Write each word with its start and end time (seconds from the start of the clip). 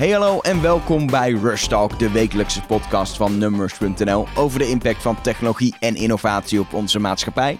Hey 0.00 0.10
hallo 0.10 0.40
en 0.40 0.62
welkom 0.62 1.06
bij 1.06 1.30
Rush 1.32 1.66
Talk, 1.66 1.98
de 1.98 2.10
wekelijkse 2.10 2.62
podcast 2.62 3.16
van 3.16 3.38
Numbers.nl 3.38 4.26
over 4.36 4.58
de 4.58 4.68
impact 4.68 5.02
van 5.02 5.20
technologie 5.20 5.74
en 5.80 5.94
innovatie 5.94 6.60
op 6.60 6.74
onze 6.74 6.98
maatschappij. 6.98 7.58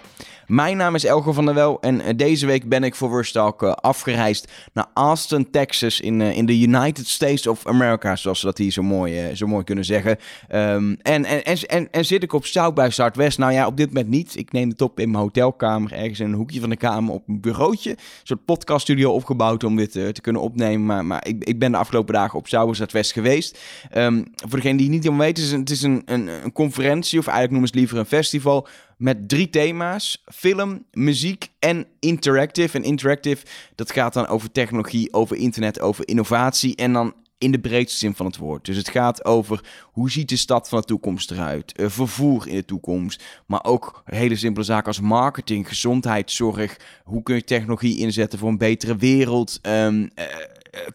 Mijn 0.51 0.77
naam 0.77 0.95
is 0.95 1.03
Elger 1.03 1.33
van 1.33 1.45
der 1.45 1.53
Wel 1.53 1.81
en 1.81 2.01
eh, 2.01 2.13
deze 2.15 2.45
week 2.45 2.69
ben 2.69 2.83
ik 2.83 2.95
voor 2.95 3.09
Rustalk 3.09 3.63
uh, 3.63 3.71
afgereisd 3.71 4.51
naar 4.73 4.85
Austin, 4.93 5.51
Texas 5.51 5.99
in, 5.99 6.19
uh, 6.19 6.37
in 6.37 6.45
de 6.45 6.59
United 6.59 7.07
States 7.07 7.47
of 7.47 7.67
America, 7.67 8.15
zoals 8.15 8.39
ze 8.39 8.45
dat 8.45 8.57
hier 8.57 8.71
zo 8.71 8.83
mooi, 8.83 9.35
zo 9.35 9.47
mooi 9.47 9.63
kunnen 9.63 9.85
zeggen. 9.85 10.17
Um, 10.55 10.97
en, 11.01 11.25
en, 11.25 11.43
en, 11.43 11.91
en, 11.91 12.05
zit 12.05 12.23
ik 12.23 12.33
op 12.33 12.45
South 12.45 12.73
by 12.73 12.87
Southwest? 12.91 13.37
Nou 13.37 13.51
ja, 13.51 13.67
op 13.67 13.77
dit 13.77 13.87
moment 13.87 14.07
niet. 14.07 14.37
Ik 14.37 14.51
neem 14.51 14.69
het 14.69 14.81
op 14.81 14.99
in 14.99 15.11
mijn 15.11 15.23
hotelkamer, 15.23 15.93
ergens 15.93 16.19
in 16.19 16.25
een 16.25 16.33
hoekje 16.33 16.59
van 16.59 16.69
de 16.69 16.77
kamer 16.77 17.13
op 17.13 17.27
een 17.27 17.41
bureautje. 17.41 17.89
Een 17.89 17.97
soort 18.23 18.45
podcaststudio 18.45 19.11
opgebouwd 19.11 19.63
om 19.63 19.75
dit 19.75 19.91
te 19.91 20.21
kunnen 20.21 20.41
opnemen. 20.41 20.85
Maar, 20.85 21.05
maar 21.05 21.27
ik, 21.27 21.43
ik 21.43 21.59
ben 21.59 21.71
de 21.71 21.77
afgelopen 21.77 22.13
dagen 22.13 22.39
op 22.39 22.47
South 22.47 22.69
by 22.69 22.75
Southwest 22.75 23.11
geweest. 23.11 23.59
Um, 23.97 24.25
voor 24.35 24.59
degene 24.59 24.77
die 24.77 24.89
niet 24.89 25.03
helemaal 25.03 25.25
weten, 25.25 25.43
het 25.43 25.51
is, 25.51 25.59
het 25.59 25.69
is 25.69 25.81
een, 25.81 26.01
een, 26.05 26.27
een 26.27 26.51
conferentie, 26.51 27.19
of 27.19 27.27
eigenlijk 27.27 27.51
noemen 27.51 27.67
ze 27.67 27.73
het 27.73 27.81
liever 27.81 27.97
een 27.97 28.19
festival 28.19 28.67
met 29.01 29.29
drie 29.29 29.49
thema's: 29.49 30.23
film, 30.33 30.85
muziek 30.91 31.47
en 31.59 31.87
interactive. 31.99 32.77
En 32.77 32.83
interactive, 32.83 33.45
dat 33.75 33.91
gaat 33.91 34.13
dan 34.13 34.27
over 34.27 34.51
technologie, 34.51 35.13
over 35.13 35.37
internet, 35.37 35.79
over 35.79 36.07
innovatie 36.07 36.75
en 36.75 36.93
dan 36.93 37.13
in 37.37 37.51
de 37.51 37.59
breedste 37.59 37.99
zin 37.99 38.15
van 38.15 38.25
het 38.25 38.37
woord. 38.37 38.65
Dus 38.65 38.77
het 38.77 38.89
gaat 38.89 39.25
over 39.25 39.63
hoe 39.83 40.11
ziet 40.11 40.29
de 40.29 40.35
stad 40.35 40.69
van 40.69 40.79
de 40.79 40.85
toekomst 40.85 41.31
eruit, 41.31 41.79
uh, 41.79 41.89
vervoer 41.89 42.47
in 42.47 42.55
de 42.55 42.65
toekomst, 42.65 43.23
maar 43.45 43.63
ook 43.63 44.01
hele 44.05 44.35
simpele 44.35 44.65
zaken 44.65 44.87
als 44.87 44.99
marketing, 44.99 45.67
gezondheidszorg. 45.67 46.77
Hoe 47.03 47.23
kun 47.23 47.35
je 47.35 47.43
technologie 47.43 47.97
inzetten 47.97 48.39
voor 48.39 48.49
een 48.49 48.57
betere 48.57 48.95
wereld? 48.95 49.59
Um, 49.61 50.09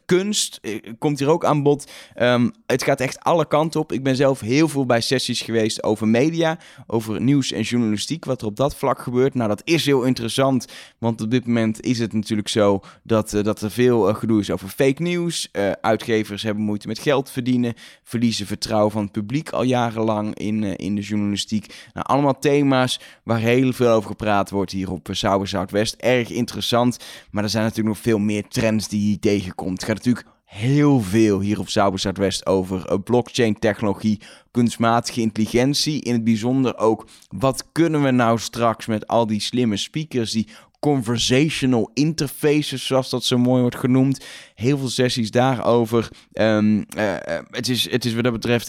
kunst 0.04 0.60
komt 0.98 1.18
hier 1.18 1.28
ook 1.28 1.44
aan 1.44 1.62
bod. 1.62 1.90
Um, 2.16 2.52
het 2.66 2.82
gaat 2.82 3.00
echt 3.00 3.20
alle 3.20 3.46
kanten 3.46 3.80
op. 3.80 3.92
Ik 3.92 4.02
ben 4.02 4.16
zelf 4.16 4.40
heel 4.40 4.68
veel 4.68 4.86
bij 4.86 5.00
sessies 5.00 5.40
geweest 5.40 5.82
over 5.82 6.08
media, 6.08 6.58
over 6.86 7.20
nieuws 7.20 7.52
en 7.52 7.62
journalistiek, 7.62 8.24
wat 8.24 8.40
er 8.40 8.46
op 8.46 8.56
dat 8.56 8.76
vlak 8.76 8.98
gebeurt. 8.98 9.34
Nou, 9.34 9.48
dat 9.48 9.62
is 9.64 9.86
heel 9.86 10.02
interessant, 10.02 10.66
want 10.98 11.20
op 11.20 11.30
dit 11.30 11.46
moment 11.46 11.80
is 11.80 11.98
het 11.98 12.12
natuurlijk 12.12 12.48
zo 12.48 12.80
dat, 13.02 13.32
uh, 13.32 13.42
dat 13.42 13.60
er 13.60 13.70
veel 13.70 14.14
gedoe 14.14 14.40
is 14.40 14.50
over 14.50 14.68
fake. 14.68 14.94
Uh, 14.96 15.70
uitgevers 15.80 16.42
hebben 16.42 16.64
moeite 16.64 16.86
met 16.86 16.98
geld 16.98 17.30
verdienen, 17.30 17.74
verliezen 18.02 18.46
vertrouwen 18.46 18.92
van 18.92 19.02
het 19.02 19.12
publiek 19.12 19.50
al 19.50 19.62
jarenlang 19.62 20.34
in, 20.34 20.76
in 20.76 20.94
de 20.94 21.00
journalistiek. 21.00 21.74
Nou, 21.94 22.06
allemaal 22.06 22.38
thema's 22.38 23.00
waar 23.22 23.38
heel 23.38 23.72
veel 23.72 23.90
over 23.90 24.08
gepraat 24.08 24.50
wordt 24.50 24.72
hier 24.72 24.90
op 24.90 25.08
Sauber 25.10 25.48
Zuidwest. 25.48 25.94
Erg 25.94 26.30
interessant, 26.30 26.98
maar 27.30 27.42
er 27.42 27.50
zijn 27.50 27.62
natuurlijk 27.62 27.94
nog 27.94 28.04
veel 28.04 28.18
meer 28.18 28.48
trends 28.48 28.88
die 28.88 29.10
je 29.10 29.18
tegenkomt. 29.18 29.65
Het 29.72 29.84
gaat 29.84 29.96
natuurlijk 29.96 30.26
heel 30.44 31.00
veel 31.00 31.40
hier 31.40 31.58
op 31.58 31.68
Sauber 31.68 32.00
Zuidwest 32.00 32.46
over 32.46 33.00
blockchain 33.00 33.58
technologie, 33.58 34.20
kunstmatige 34.50 35.20
intelligentie. 35.20 36.02
In 36.02 36.12
het 36.12 36.24
bijzonder 36.24 36.78
ook, 36.78 37.06
wat 37.28 37.68
kunnen 37.72 38.02
we 38.02 38.10
nou 38.10 38.38
straks 38.38 38.86
met 38.86 39.06
al 39.06 39.26
die 39.26 39.40
slimme 39.40 39.76
speakers, 39.76 40.32
die 40.32 40.48
conversational 40.80 41.90
interfaces, 41.94 42.86
zoals 42.86 43.10
dat 43.10 43.24
zo 43.24 43.38
mooi 43.38 43.60
wordt 43.60 43.76
genoemd. 43.76 44.24
Heel 44.54 44.78
veel 44.78 44.88
sessies 44.88 45.30
daarover. 45.30 46.08
Um, 46.32 46.76
uh, 46.76 46.84
het, 47.50 47.68
is, 47.68 47.90
het 47.90 48.04
is 48.04 48.14
wat 48.14 48.24
dat 48.24 48.32
betreft, 48.32 48.66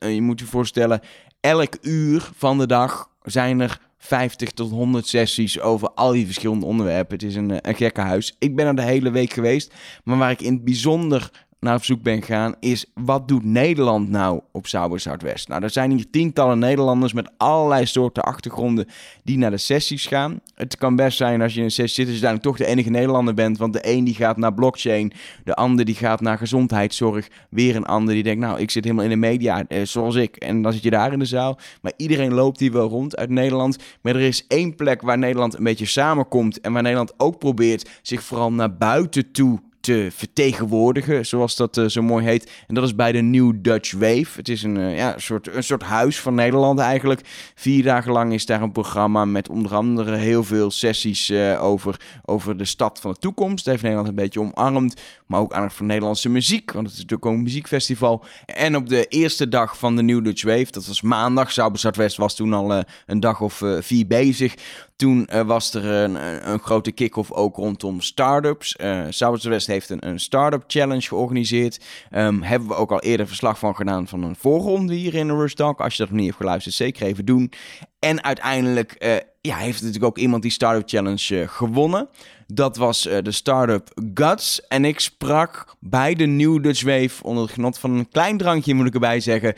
je 0.00 0.22
moet 0.22 0.40
je 0.40 0.46
voorstellen, 0.46 1.00
elk 1.40 1.76
uur 1.80 2.30
van 2.36 2.58
de 2.58 2.66
dag 2.66 3.08
zijn 3.22 3.60
er 3.60 3.80
50 3.98 4.50
tot 4.50 4.70
100 4.70 5.06
sessies 5.06 5.60
over 5.60 5.90
al 5.90 6.12
die 6.12 6.24
verschillende 6.26 6.66
onderwerpen. 6.66 7.14
Het 7.14 7.22
is 7.22 7.34
een, 7.34 7.68
een 7.68 7.74
gekke 7.74 8.00
huis. 8.00 8.36
Ik 8.38 8.56
ben 8.56 8.66
er 8.66 8.76
de 8.76 8.82
hele 8.82 9.10
week 9.10 9.32
geweest. 9.32 9.74
Maar 10.04 10.18
waar 10.18 10.30
ik 10.30 10.40
in 10.40 10.52
het 10.52 10.64
bijzonder 10.64 11.45
naar 11.66 11.76
op 11.76 11.84
zoek 11.84 12.02
ben 12.02 12.22
gegaan, 12.22 12.54
is 12.60 12.86
wat 12.94 13.28
doet 13.28 13.44
Nederland 13.44 14.08
nou 14.08 14.40
op 14.52 14.66
Sauber 14.66 15.00
Zuidwest? 15.00 15.48
Nou, 15.48 15.62
er 15.62 15.70
zijn 15.70 15.90
hier 15.90 16.10
tientallen 16.10 16.58
Nederlanders 16.58 17.12
met 17.12 17.30
allerlei 17.36 17.86
soorten 17.86 18.22
achtergronden 18.22 18.86
die 19.24 19.38
naar 19.38 19.50
de 19.50 19.56
sessies 19.56 20.06
gaan. 20.06 20.40
Het 20.54 20.76
kan 20.76 20.96
best 20.96 21.16
zijn 21.16 21.42
als 21.42 21.52
je 21.52 21.58
in 21.58 21.64
een 21.64 21.70
sessie 21.70 22.04
zit, 22.04 22.06
dat 22.06 22.22
je 22.22 22.26
dan 22.26 22.40
toch 22.40 22.56
de 22.56 22.66
enige 22.66 22.90
Nederlander 22.90 23.34
bent, 23.34 23.58
want 23.58 23.72
de 23.72 23.88
een 23.88 24.04
die 24.04 24.14
gaat 24.14 24.36
naar 24.36 24.54
blockchain, 24.54 25.12
de 25.44 25.54
ander 25.54 25.84
die 25.84 25.94
gaat 25.94 26.20
naar 26.20 26.38
gezondheidszorg, 26.38 27.28
weer 27.50 27.76
een 27.76 27.86
ander 27.86 28.14
die 28.14 28.22
denkt, 28.22 28.40
nou, 28.40 28.60
ik 28.60 28.70
zit 28.70 28.84
helemaal 28.84 29.04
in 29.04 29.10
de 29.10 29.16
media, 29.16 29.64
eh, 29.68 29.82
zoals 29.82 30.14
ik, 30.14 30.36
en 30.36 30.62
dan 30.62 30.72
zit 30.72 30.82
je 30.82 30.90
daar 30.90 31.12
in 31.12 31.18
de 31.18 31.24
zaal. 31.24 31.58
Maar 31.82 31.92
iedereen 31.96 32.34
loopt 32.34 32.60
hier 32.60 32.72
wel 32.72 32.88
rond 32.88 33.16
uit 33.16 33.30
Nederland, 33.30 33.78
maar 34.02 34.14
er 34.14 34.20
is 34.20 34.46
één 34.46 34.74
plek 34.74 35.02
waar 35.02 35.18
Nederland 35.18 35.56
een 35.58 35.64
beetje 35.64 35.86
samenkomt 35.86 36.60
en 36.60 36.72
waar 36.72 36.82
Nederland 36.82 37.12
ook 37.16 37.38
probeert 37.38 37.90
zich 38.02 38.22
vooral 38.22 38.52
naar 38.52 38.76
buiten 38.76 39.30
toe 39.32 39.60
te 39.86 40.08
vertegenwoordigen, 40.12 41.26
zoals 41.26 41.56
dat 41.56 41.76
uh, 41.76 41.86
zo 41.86 42.02
mooi 42.02 42.24
heet. 42.24 42.50
En 42.66 42.74
dat 42.74 42.84
is 42.84 42.94
bij 42.94 43.12
de 43.12 43.20
New 43.20 43.52
Dutch 43.56 43.92
Wave. 43.92 44.26
Het 44.34 44.48
is 44.48 44.62
een, 44.62 44.78
ja, 44.78 45.14
een, 45.14 45.20
soort, 45.20 45.54
een 45.54 45.62
soort 45.62 45.82
huis 45.82 46.20
van 46.20 46.34
Nederland 46.34 46.78
eigenlijk. 46.78 47.20
Vier 47.54 47.82
dagen 47.82 48.12
lang 48.12 48.32
is 48.32 48.46
daar 48.46 48.62
een 48.62 48.72
programma 48.72 49.24
met 49.24 49.48
onder 49.48 49.74
andere 49.74 50.16
heel 50.16 50.44
veel 50.44 50.70
sessies 50.70 51.30
uh, 51.30 51.62
over, 51.64 52.00
over 52.24 52.56
de 52.56 52.64
stad 52.64 53.00
van 53.00 53.10
de 53.12 53.18
toekomst. 53.18 53.66
Heeft 53.66 53.82
Nederland 53.82 54.08
een 54.08 54.14
beetje 54.14 54.40
omarmd. 54.40 55.00
Maar 55.26 55.40
ook 55.40 55.52
aandacht 55.52 55.74
voor 55.74 55.86
Nederlandse 55.86 56.28
muziek, 56.28 56.72
want 56.72 56.86
het 56.86 56.94
is 56.94 57.02
natuurlijk 57.02 57.26
ook 57.26 57.34
een 57.34 57.42
muziekfestival. 57.42 58.24
En 58.46 58.76
op 58.76 58.88
de 58.88 59.06
eerste 59.06 59.48
dag 59.48 59.78
van 59.78 59.96
de 59.96 60.02
New 60.02 60.24
Dutch 60.24 60.42
Wave, 60.42 60.70
dat 60.70 60.86
was 60.86 61.02
maandag, 61.02 61.52
Sauber 61.52 61.78
Zuidwest 61.78 62.16
was 62.16 62.36
toen 62.36 62.52
al 62.52 62.84
een 63.06 63.20
dag 63.20 63.40
of 63.40 63.62
vier 63.80 64.06
bezig. 64.06 64.54
Toen 64.96 65.28
uh, 65.32 65.40
was 65.40 65.74
er 65.74 65.84
een, 65.84 66.14
een 66.50 66.58
grote 66.58 66.92
kick-off 66.92 67.32
ook 67.32 67.56
rondom 67.56 68.00
startups. 68.00 68.76
Uh, 68.80 69.06
Zuidwest 69.10 69.66
heeft 69.66 69.90
een, 69.90 70.08
een 70.08 70.20
startup 70.20 70.64
challenge 70.66 71.00
georganiseerd. 71.00 71.80
Um, 72.10 72.42
hebben 72.42 72.68
we 72.68 72.74
ook 72.74 72.92
al 72.92 73.00
eerder 73.00 73.26
verslag 73.26 73.58
van 73.58 73.76
gedaan 73.76 74.08
van 74.08 74.22
een 74.22 74.36
voorronde 74.36 74.94
hier 74.94 75.14
in 75.14 75.26
de 75.26 75.34
Rush. 75.34 75.54
Als 75.54 75.96
je 75.96 76.02
dat 76.02 76.08
nog 76.08 76.18
niet 76.18 76.26
hebt 76.26 76.40
geluisterd, 76.40 76.74
zeker 76.74 77.06
even 77.06 77.24
doen. 77.24 77.52
En 77.98 78.24
uiteindelijk 78.24 78.96
uh, 78.98 79.14
ja, 79.40 79.56
heeft 79.56 79.78
natuurlijk 79.78 80.04
ook 80.04 80.18
iemand 80.18 80.42
die 80.42 80.50
Startup 80.50 80.88
Challenge 80.88 81.48
gewonnen. 81.48 82.08
Dat 82.46 82.76
was 82.76 83.02
de 83.02 83.32
startup 83.32 83.88
Guts. 84.14 84.66
En 84.66 84.84
ik 84.84 85.00
sprak 85.00 85.76
bij 85.80 86.14
de 86.14 86.26
New 86.26 86.62
Dutch 86.62 86.82
Wave 86.82 87.22
onder 87.22 87.42
het 87.42 87.52
genot 87.52 87.78
van 87.78 87.90
een 87.90 88.08
klein 88.08 88.36
drankje, 88.36 88.74
moet 88.74 88.86
ik 88.86 88.94
erbij 88.94 89.20
zeggen, 89.20 89.54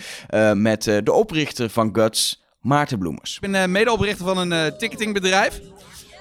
met 0.62 0.82
de 0.82 1.12
oprichter 1.12 1.70
van 1.70 1.90
Guts. 1.92 2.46
Maarten 2.60 2.98
Bloemers. 2.98 3.34
Ik 3.34 3.40
ben 3.40 3.54
uh, 3.54 3.64
medeoprichter 3.64 4.24
van 4.24 4.38
een 4.38 4.52
uh, 4.52 4.78
ticketingbedrijf. 4.78 5.60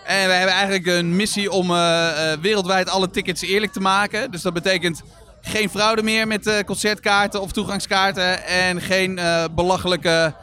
En 0.05 0.27
wij 0.27 0.37
hebben 0.37 0.55
eigenlijk 0.55 0.85
een 0.85 1.15
missie 1.15 1.51
om 1.51 1.71
uh, 1.71 2.33
wereldwijd 2.41 2.89
alle 2.89 3.09
tickets 3.09 3.41
eerlijk 3.41 3.71
te 3.71 3.79
maken. 3.79 4.31
Dus 4.31 4.41
dat 4.41 4.53
betekent 4.53 5.01
geen 5.41 5.69
fraude 5.69 6.03
meer 6.03 6.27
met 6.27 6.63
concertkaarten 6.65 7.41
of 7.41 7.51
toegangskaarten. 7.51 8.43
En 8.45 8.81
geen 8.81 9.19
belachelijke 9.55 10.35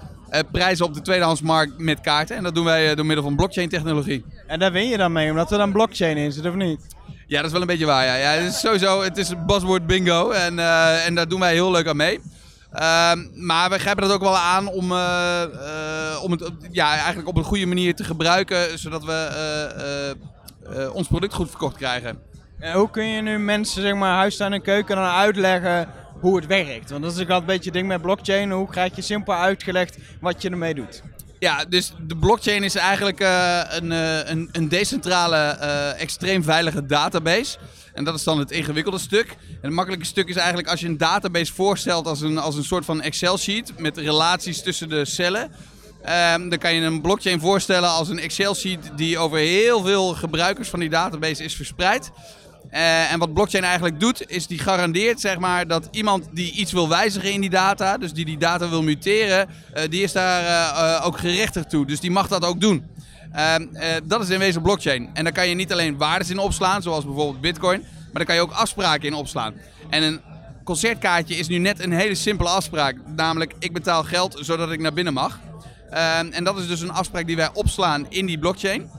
prijzen 0.53 0.87
op 0.87 0.95
de 0.95 1.01
tweedehandsmarkt 1.01 1.79
met 1.79 2.01
kaarten. 2.01 2.37
En 2.37 2.43
dat 2.43 2.55
doen 2.55 2.65
wij 2.65 2.95
door 2.95 3.07
middel 3.07 3.25
van 3.25 3.37
blockchain 3.37 3.69
technologie. 3.69 4.25
En 4.47 4.59
daar 4.59 4.73
win 4.73 4.89
je 4.89 4.97
dan 4.97 5.13
mee, 5.13 5.31
omdat 5.31 5.53
er 5.53 5.59
dan 5.59 5.73
blockchain 5.73 6.17
in 6.17 6.33
zit, 6.33 6.47
of 6.47 6.55
niet? 6.55 6.81
Ja, 7.27 7.37
dat 7.37 7.47
is 7.47 7.53
wel 7.53 7.61
een 7.61 7.67
beetje 7.67 7.87
waar. 7.87 8.05
Ja. 8.05 8.15
Ja, 8.15 8.31
het 8.31 8.53
is 8.53 8.61
sowieso, 8.61 9.03
het 9.03 9.17
is 9.17 9.33
buzzword 9.47 9.87
bingo. 9.87 10.31
En, 10.31 10.59
en 11.05 11.15
daar 11.15 11.29
doen 11.29 11.41
wij 11.41 11.53
heel 11.53 11.71
leuk 11.71 11.87
aan 11.89 11.97
mee. 11.97 12.21
Uh, 12.75 13.13
maar 13.35 13.71
we 13.71 13.79
grijpen 13.79 14.03
dat 14.03 14.13
ook 14.13 14.21
wel 14.21 14.37
aan 14.37 14.69
om, 14.69 14.93
uh, 14.93 15.43
uh, 15.53 16.23
om 16.23 16.31
het 16.31 16.51
ja, 16.71 16.95
eigenlijk 16.95 17.29
op 17.29 17.37
een 17.37 17.45
goede 17.45 17.67
manier 17.67 17.95
te 17.95 18.05
gebruiken, 18.05 18.79
zodat 18.79 19.05
we 19.05 20.17
uh, 20.77 20.95
ons 20.95 21.09
product 21.09 21.35
goed 21.35 21.49
verkocht 21.49 21.77
krijgen. 21.77 22.19
En 22.59 22.73
hoe 22.73 22.91
kun 22.91 23.07
je 23.07 23.23
nu 23.23 23.39
mensen, 23.39 23.83
zeg 23.83 23.95
maar, 23.95 24.17
huistuin 24.17 24.53
en 24.53 24.63
keuken 24.63 24.97
dan 24.97 25.05
uitleggen 25.05 25.89
hoe 26.21 26.37
het 26.37 26.47
werkt? 26.47 26.91
Want 26.91 27.03
dat 27.03 27.13
is 27.13 27.21
ook 27.21 27.29
altijd 27.29 27.41
een 27.41 27.57
beetje 27.57 27.71
ding 27.71 27.89
met 27.89 28.03
blockchain. 28.03 28.51
Hoe 28.51 28.69
krijg 28.69 28.97
je 28.97 29.03
simpel 29.03 29.35
uitgelegd 29.35 29.99
wat 30.21 30.43
je 30.43 30.51
ermee 30.51 30.75
doet? 30.75 31.03
Ja, 31.39 31.65
dus 31.65 31.93
de 32.07 32.17
blockchain 32.17 32.63
is 32.63 32.75
eigenlijk 32.75 33.21
een, 33.21 33.91
een, 33.91 34.49
een 34.53 34.69
decentrale, 34.69 35.37
extreem 35.99 36.43
veilige 36.43 36.87
database. 36.87 37.59
En 37.95 38.05
dat 38.05 38.15
is 38.15 38.25
dan 38.25 38.39
het 38.39 38.51
ingewikkelde 38.51 38.99
stuk. 38.99 39.37
Het 39.61 39.71
makkelijke 39.71 40.07
stuk 40.07 40.29
is 40.29 40.37
eigenlijk 40.37 40.69
als 40.69 40.81
je 40.81 40.87
een 40.87 40.99
database 40.99 41.53
voorstelt 41.53 42.07
als 42.07 42.21
een, 42.21 42.39
als 42.39 42.57
een 42.57 42.65
soort 42.65 42.85
van 42.85 43.03
Excel-sheet 43.03 43.79
met 43.79 43.97
relaties 43.97 44.63
tussen 44.63 44.89
de 44.89 45.05
cellen. 45.05 45.53
Um, 46.33 46.49
dan 46.49 46.59
kan 46.59 46.75
je 46.75 46.81
een 46.81 47.01
blockchain 47.01 47.41
voorstellen 47.41 47.89
als 47.89 48.09
een 48.09 48.19
Excel-sheet 48.19 48.91
die 48.97 49.19
over 49.19 49.39
heel 49.39 49.83
veel 49.83 50.15
gebruikers 50.15 50.69
van 50.69 50.81
die 50.81 50.89
database 50.89 51.45
is 51.45 51.55
verspreid. 51.55 52.11
Uh, 52.73 53.13
en 53.13 53.19
wat 53.19 53.35
blockchain 53.35 53.65
eigenlijk 53.65 54.01
doet, 54.01 54.31
is 54.31 54.47
die 54.47 54.59
garandeert 54.59 55.21
zeg 55.21 55.39
maar, 55.39 55.67
dat 55.67 55.89
iemand 55.91 56.29
die 56.33 56.53
iets 56.53 56.73
wil 56.73 56.89
wijzigen 56.89 57.33
in 57.33 57.41
die 57.41 57.51
data, 57.51 57.99
dus 57.99 58.13
die 58.13 58.25
die 58.25 58.39
data 58.39 58.69
wil 58.69 58.83
muteren, 58.83 59.49
uh, 59.49 59.83
die 59.91 60.03
is 60.03 60.13
daar 60.13 60.43
uh, 60.43 61.07
ook 61.07 61.19
gerechtigd 61.19 61.71
toe. 61.71 61.87
Dus 61.87 62.01
die 62.01 62.11
mag 62.11 62.29
dat 62.29 62.45
ook 62.45 62.61
doen. 62.61 62.87
Uh, 63.35 63.55
dat 64.05 64.23
is 64.23 64.29
in 64.29 64.39
wezen 64.39 64.63
blockchain. 64.63 65.11
En 65.13 65.25
daar 65.25 65.33
kan 65.33 65.49
je 65.49 65.55
niet 65.55 65.73
alleen 65.73 65.97
waardes 65.97 66.31
in 66.31 66.39
opslaan, 66.39 66.83
zoals 66.83 67.05
bijvoorbeeld 67.05 67.41
bitcoin, 67.41 67.81
maar 67.81 68.13
daar 68.13 68.25
kan 68.25 68.35
je 68.35 68.41
ook 68.41 68.53
afspraken 68.53 69.07
in 69.07 69.15
opslaan. 69.15 69.55
En 69.91 70.03
een 70.03 70.21
concertkaartje 70.65 71.37
is 71.37 71.49
nu 71.49 71.59
net 71.59 71.81
een 71.81 71.93
hele 71.93 72.15
simpele 72.15 72.49
afspraak. 72.49 72.97
Namelijk, 73.17 73.55
ik 73.59 73.73
betaal 73.73 74.03
geld 74.03 74.37
zodat 74.41 74.71
ik 74.71 74.81
naar 74.81 74.93
binnen 74.93 75.13
mag. 75.13 75.41
Uh, 75.93 76.19
en 76.19 76.45
dat 76.45 76.59
is 76.59 76.67
dus 76.67 76.81
een 76.81 76.93
afspraak 76.93 77.27
die 77.27 77.37
wij 77.37 77.51
opslaan 77.53 78.07
in 78.09 78.27
die 78.27 78.39
blockchain. 78.39 78.91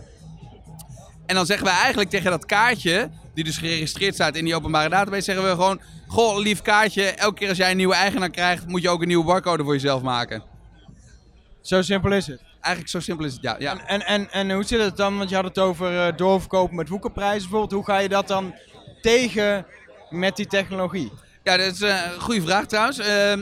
En 1.25 1.35
dan 1.35 1.45
zeggen 1.45 1.65
we 1.65 1.71
eigenlijk 1.71 2.09
tegen 2.09 2.31
dat 2.31 2.45
kaartje, 2.45 3.09
die 3.35 3.43
dus 3.43 3.57
geregistreerd 3.57 4.13
staat 4.13 4.35
in 4.35 4.45
die 4.45 4.55
openbare 4.55 4.89
database, 4.89 5.21
zeggen 5.21 5.45
we 5.45 5.49
gewoon: 5.49 5.81
Goh, 6.07 6.37
lief 6.37 6.61
kaartje, 6.61 7.03
elke 7.03 7.35
keer 7.35 7.49
als 7.49 7.57
jij 7.57 7.71
een 7.71 7.77
nieuwe 7.77 7.95
eigenaar 7.95 8.29
krijgt, 8.29 8.67
moet 8.67 8.81
je 8.81 8.89
ook 8.89 9.01
een 9.01 9.07
nieuwe 9.07 9.25
barcode 9.25 9.63
voor 9.63 9.73
jezelf 9.73 10.01
maken. 10.01 10.43
Zo 11.61 11.81
simpel 11.81 12.11
is 12.11 12.27
het. 12.27 12.41
Eigenlijk 12.61 12.89
zo 12.89 12.99
simpel 12.99 13.25
is 13.25 13.33
het, 13.33 13.41
ja. 13.41 13.55
ja. 13.59 13.71
En, 13.71 13.87
en, 13.87 14.05
en, 14.05 14.31
en 14.31 14.51
hoe 14.51 14.63
zit 14.63 14.81
het 14.81 14.97
dan? 14.97 15.17
Want 15.17 15.29
je 15.29 15.35
had 15.35 15.43
het 15.43 15.59
over 15.59 15.91
uh, 15.91 16.17
doorverkopen 16.17 16.75
met 16.75 16.89
woekerprijzen 16.89 17.41
bijvoorbeeld. 17.41 17.71
Hoe 17.71 17.85
ga 17.85 17.97
je 17.97 18.09
dat 18.09 18.27
dan 18.27 18.55
tegen 19.01 19.65
met 20.09 20.35
die 20.35 20.47
technologie? 20.47 21.11
Ja, 21.45 21.57
dat 21.57 21.73
is 21.73 21.79
een 21.79 22.19
goede 22.19 22.41
vraag 22.41 22.65
trouwens. 22.65 22.99
Uh, 22.99 23.31
uh, 23.31 23.37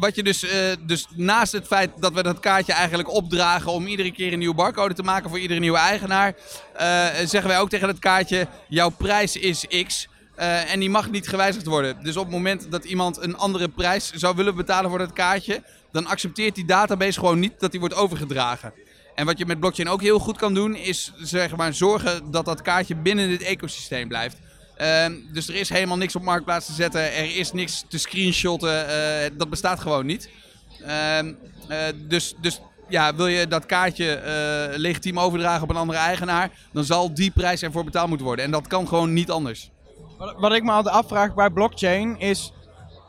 wat 0.00 0.14
je 0.14 0.22
dus, 0.22 0.44
uh, 0.44 0.50
dus 0.80 1.06
naast 1.16 1.52
het 1.52 1.66
feit 1.66 1.90
dat 2.00 2.12
we 2.12 2.22
dat 2.22 2.40
kaartje 2.40 2.72
eigenlijk 2.72 3.10
opdragen 3.10 3.72
om 3.72 3.86
iedere 3.86 4.12
keer 4.12 4.32
een 4.32 4.38
nieuwe 4.38 4.54
barcode 4.54 4.94
te 4.94 5.02
maken 5.02 5.30
voor 5.30 5.38
iedere 5.38 5.60
nieuwe 5.60 5.78
eigenaar, 5.78 6.34
zeggen 7.24 7.46
wij 7.46 7.58
ook 7.58 7.68
tegen 7.68 7.88
het 7.88 7.98
kaartje: 7.98 8.46
jouw 8.68 8.88
prijs 8.88 9.36
is 9.36 9.66
X. 9.86 10.08
en 10.66 10.80
die 10.80 10.90
mag 10.90 11.10
niet 11.10 11.28
gewijzigd 11.28 11.66
worden. 11.66 11.96
Dus 12.02 12.16
op 12.16 12.24
het 12.24 12.34
moment 12.34 12.70
dat 12.70 12.84
iemand 12.84 13.22
een 13.22 13.36
andere 13.36 13.68
prijs 13.68 14.10
zou 14.12 14.36
willen 14.36 14.54
betalen 14.54 14.90
voor 14.90 14.98
dat 14.98 15.12
kaartje, 15.12 15.62
dan 15.92 16.06
accepteert 16.06 16.54
die 16.54 16.66
database 16.66 17.18
gewoon 17.18 17.38
niet 17.38 17.60
dat 17.60 17.70
die 17.70 17.80
wordt 17.80 17.94
overgedragen. 17.94 18.72
En 19.14 19.26
wat 19.26 19.38
je 19.38 19.46
met 19.46 19.60
blockchain 19.60 19.88
ook 19.88 20.02
heel 20.02 20.18
goed 20.18 20.36
kan 20.36 20.54
doen, 20.54 20.74
is 20.76 21.12
zeg 21.16 21.56
maar, 21.56 21.74
zorgen 21.74 22.30
dat 22.30 22.44
dat 22.44 22.62
kaartje 22.62 22.96
binnen 22.96 23.28
dit 23.28 23.42
ecosysteem 23.42 24.08
blijft. 24.08 24.36
Uh, 24.80 25.06
dus 25.32 25.48
er 25.48 25.54
is 25.54 25.68
helemaal 25.68 25.96
niks 25.96 26.16
op 26.16 26.22
marktplaats 26.22 26.66
te 26.66 26.72
zetten. 26.72 27.00
Er 27.00 27.36
is 27.36 27.52
niks 27.52 27.84
te 27.88 27.98
screenshotten. 27.98 28.86
Uh, 28.88 29.38
dat 29.38 29.50
bestaat 29.50 29.80
gewoon 29.80 30.06
niet. 30.06 30.30
Uh, 30.80 31.18
dus, 32.08 32.34
dus 32.40 32.60
ja, 32.88 33.14
wil 33.14 33.26
je 33.26 33.46
dat 33.46 33.66
kaartje 33.66 34.14
eh, 34.14 34.78
legitiem 34.78 35.20
overdragen 35.20 35.62
op 35.62 35.70
een 35.70 35.76
andere 35.76 35.98
eigenaar, 35.98 36.50
dan 36.72 36.84
zal 36.84 37.14
die 37.14 37.30
prijs 37.30 37.62
ervoor 37.62 37.84
betaald 37.84 38.08
moeten 38.08 38.26
worden. 38.26 38.44
En 38.44 38.50
dat 38.50 38.66
kan 38.66 38.88
gewoon 38.88 39.12
niet 39.12 39.30
anders. 39.30 39.70
Wat, 40.18 40.34
wat 40.38 40.52
ik 40.52 40.62
me 40.62 40.70
altijd 40.70 40.94
afvraag 40.94 41.34
bij 41.34 41.50
blockchain 41.50 42.18
is, 42.18 42.52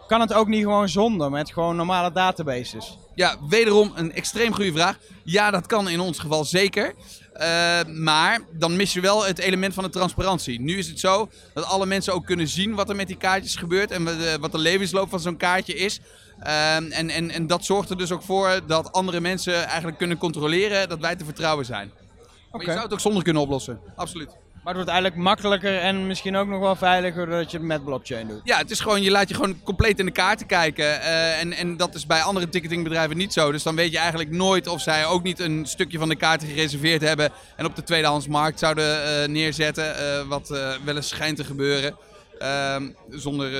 kan 0.08 0.22
het 0.22 0.34
ook 0.34 0.48
niet 0.48 0.64
gewoon 0.64 0.90
zonder 0.90 1.32
met 1.32 1.54
gewoon 1.54 1.76
normale 1.76 2.12
databases? 2.12 2.98
Ja, 3.16 3.36
wederom 3.50 3.92
een 3.96 4.14
extreem 4.14 4.54
goede 4.54 4.72
vraag. 4.72 4.98
Ja, 5.24 5.52
dat 5.52 5.66
kan 5.66 5.90
in 5.90 6.00
ons 6.00 6.20
geval 6.20 6.46
zeker. 6.46 6.94
Uh, 7.40 7.84
maar 7.84 8.40
dan 8.52 8.76
mis 8.76 8.94
je 8.94 9.02
wel 9.02 9.26
het 9.26 9.40
element 9.40 9.74
van 9.74 9.84
de 9.84 9.90
transparantie. 9.90 10.60
Nu 10.60 10.78
is 10.78 10.88
het 10.88 11.00
zo 11.00 11.30
dat 11.54 11.66
alle 11.66 11.86
mensen 11.86 12.14
ook 12.14 12.26
kunnen 12.26 12.48
zien 12.48 12.76
wat 12.76 12.90
er 12.90 12.96
met 12.96 13.08
die 13.08 13.18
kaartjes 13.18 13.56
gebeurt 13.56 13.92
en 13.92 14.40
wat 14.40 14.52
de 14.52 14.58
levensloop 14.58 15.10
van 15.10 15.20
zo'n 15.20 15.38
kaartje 15.38 15.74
is. 15.74 16.00
Uh, 16.44 16.76
en, 16.76 16.92
en, 16.92 17.32
en 17.32 17.48
dat 17.48 17.66
zorgt 17.66 17.90
er 17.90 17.98
dus 17.98 18.12
ook 18.12 18.22
voor 18.22 18.60
dat 18.68 18.92
andere 18.92 19.20
mensen 19.20 19.66
eigenlijk 19.66 19.98
kunnen 19.98 20.18
controleren 20.18 20.90
dat 20.90 21.00
wij 21.00 21.16
te 21.16 21.26
vertrouwen 21.26 21.66
zijn. 21.66 21.92
Maar 22.52 22.62
je 22.62 22.72
zou 22.72 22.84
het 22.84 22.94
ook 22.94 23.00
zonder 23.00 23.24
kunnen 23.24 23.42
oplossen. 23.42 23.80
Absoluut. 23.96 24.30
Maar 24.66 24.74
het 24.74 24.84
wordt 24.84 25.00
eigenlijk 25.00 25.30
makkelijker 25.30 25.80
en 25.80 26.08
misschien 26.08 26.36
ook 26.36 26.48
nog 26.48 26.60
wel 26.60 26.76
veiliger 26.76 27.26
dat 27.26 27.52
je 27.52 27.58
het 27.58 27.66
met 27.66 27.84
blockchain 27.84 28.28
doet. 28.28 28.42
Ja, 28.44 28.58
het 28.58 28.72
is 28.72 28.80
gewoon, 28.80 29.02
je 29.02 29.12
laat 29.12 29.30
je 29.30 29.36
gewoon 29.36 29.64
compleet 29.64 30.00
in 30.00 30.06
de 30.06 30.12
kaarten 30.12 30.48
kijken. 30.48 30.86
Uh, 30.86 31.42
en, 31.42 31.54
en 31.54 31.78
dat 31.78 31.96
is 31.96 32.06
bij 32.06 32.22
andere 32.22 32.50
ticketingbedrijven 32.50 33.18
niet 33.18 33.34
zo. 33.34 33.52
Dus 33.52 33.64
dan 33.64 33.76
weet 33.76 33.92
je 33.92 33.98
eigenlijk 33.98 34.30
nooit 34.32 34.68
of 34.68 34.82
zij 34.82 35.06
ook 35.06 35.24
niet 35.24 35.40
een 35.40 35.66
stukje 35.66 35.98
van 35.98 36.10
de 36.10 36.16
kaarten 36.16 36.48
gereserveerd 36.48 37.02
hebben. 37.02 37.32
En 37.56 37.66
op 37.66 37.76
de 37.76 37.84
tweedehandsmarkt 37.84 38.60
zouden 38.60 38.86
uh, 38.86 39.28
neerzetten. 39.28 39.86
Uh, 39.86 40.28
wat 40.28 40.48
wel 40.86 40.96
eens 40.96 41.08
schijnt 41.08 41.38
te 41.38 41.44
gebeuren. 41.44 41.96
Ehm, 42.40 42.90
zonder 43.10 43.52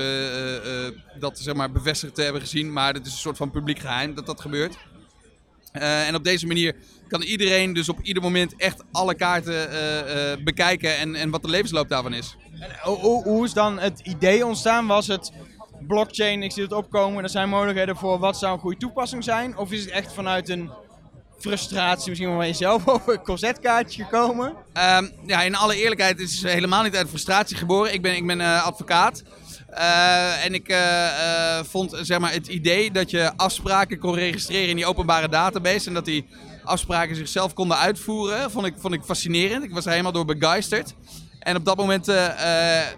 dat 1.18 1.38
zeg 1.38 1.54
maar, 1.54 1.70
bevestigd 1.70 2.14
te 2.14 2.22
hebben 2.22 2.40
gezien. 2.40 2.72
Maar 2.72 2.94
het 2.94 3.06
is 3.06 3.12
een 3.12 3.18
soort 3.18 3.36
van 3.36 3.50
publiek 3.50 3.78
geheim 3.78 4.14
dat 4.14 4.26
dat 4.26 4.40
gebeurt. 4.40 4.76
En 5.80 6.14
op 6.14 6.24
deze 6.24 6.46
manier 6.46 6.74
kan 7.08 7.22
iedereen 7.22 7.72
dus 7.72 7.88
op 7.88 8.00
ieder 8.02 8.22
moment 8.22 8.56
echt 8.56 8.82
alle 8.92 9.14
kaarten 9.14 9.72
uh, 9.72 10.32
uh, 10.32 10.44
bekijken 10.44 10.96
en, 10.96 11.14
en 11.14 11.30
wat 11.30 11.42
de 11.42 11.48
levensloop 11.48 11.88
daarvan 11.88 12.12
is. 12.12 12.36
En 12.60 12.70
hoe, 12.82 13.22
hoe 13.22 13.44
is 13.44 13.52
dan 13.52 13.78
het 13.78 14.00
idee 14.02 14.46
ontstaan? 14.46 14.86
Was 14.86 15.06
het 15.06 15.32
blockchain, 15.86 16.42
ik 16.42 16.52
zie 16.52 16.62
het 16.62 16.72
opkomen, 16.72 17.22
er 17.22 17.30
zijn 17.30 17.48
mogelijkheden 17.48 17.96
voor 17.96 18.18
wat 18.18 18.38
zou 18.38 18.52
een 18.52 18.60
goede 18.60 18.76
toepassing 18.76 19.24
zijn? 19.24 19.56
Of 19.56 19.72
is 19.72 19.80
het 19.80 19.90
echt 19.90 20.12
vanuit 20.12 20.48
een 20.48 20.70
frustratie 21.38 22.08
misschien 22.08 22.28
wel 22.28 22.38
van 22.38 22.46
jezelf 22.46 22.88
over 22.94 23.12
een 23.12 23.22
concertkaartje 23.22 24.04
gekomen? 24.04 24.46
Um, 24.48 25.12
ja, 25.26 25.42
in 25.42 25.56
alle 25.56 25.76
eerlijkheid 25.76 26.20
is 26.20 26.42
het 26.42 26.52
helemaal 26.52 26.82
niet 26.82 26.96
uit 26.96 27.08
frustratie 27.08 27.56
geboren. 27.56 27.92
Ik 27.92 28.02
ben, 28.02 28.16
ik 28.16 28.26
ben 28.26 28.40
advocaat. 28.40 29.22
Uh, 29.78 30.44
en 30.44 30.54
ik 30.54 30.68
uh, 30.68 30.76
uh, 30.76 31.64
vond 31.64 31.96
zeg 32.00 32.18
maar, 32.18 32.32
het 32.32 32.46
idee 32.46 32.90
dat 32.90 33.10
je 33.10 33.32
afspraken 33.36 33.98
kon 33.98 34.14
registreren 34.14 34.68
in 34.68 34.76
die 34.76 34.86
openbare 34.86 35.28
database 35.28 35.88
en 35.88 35.94
dat 35.94 36.04
die 36.04 36.26
afspraken 36.64 37.16
zichzelf 37.16 37.54
konden 37.54 37.76
uitvoeren, 37.76 38.50
vond 38.50 38.66
ik, 38.66 38.74
vond 38.78 38.94
ik 38.94 39.02
fascinerend. 39.04 39.64
Ik 39.64 39.72
was 39.72 39.84
er 39.84 39.90
helemaal 39.90 40.12
door 40.12 40.24
begeisterd. 40.24 40.94
En 41.38 41.56
op 41.56 41.64
dat 41.64 41.76
moment 41.76 42.06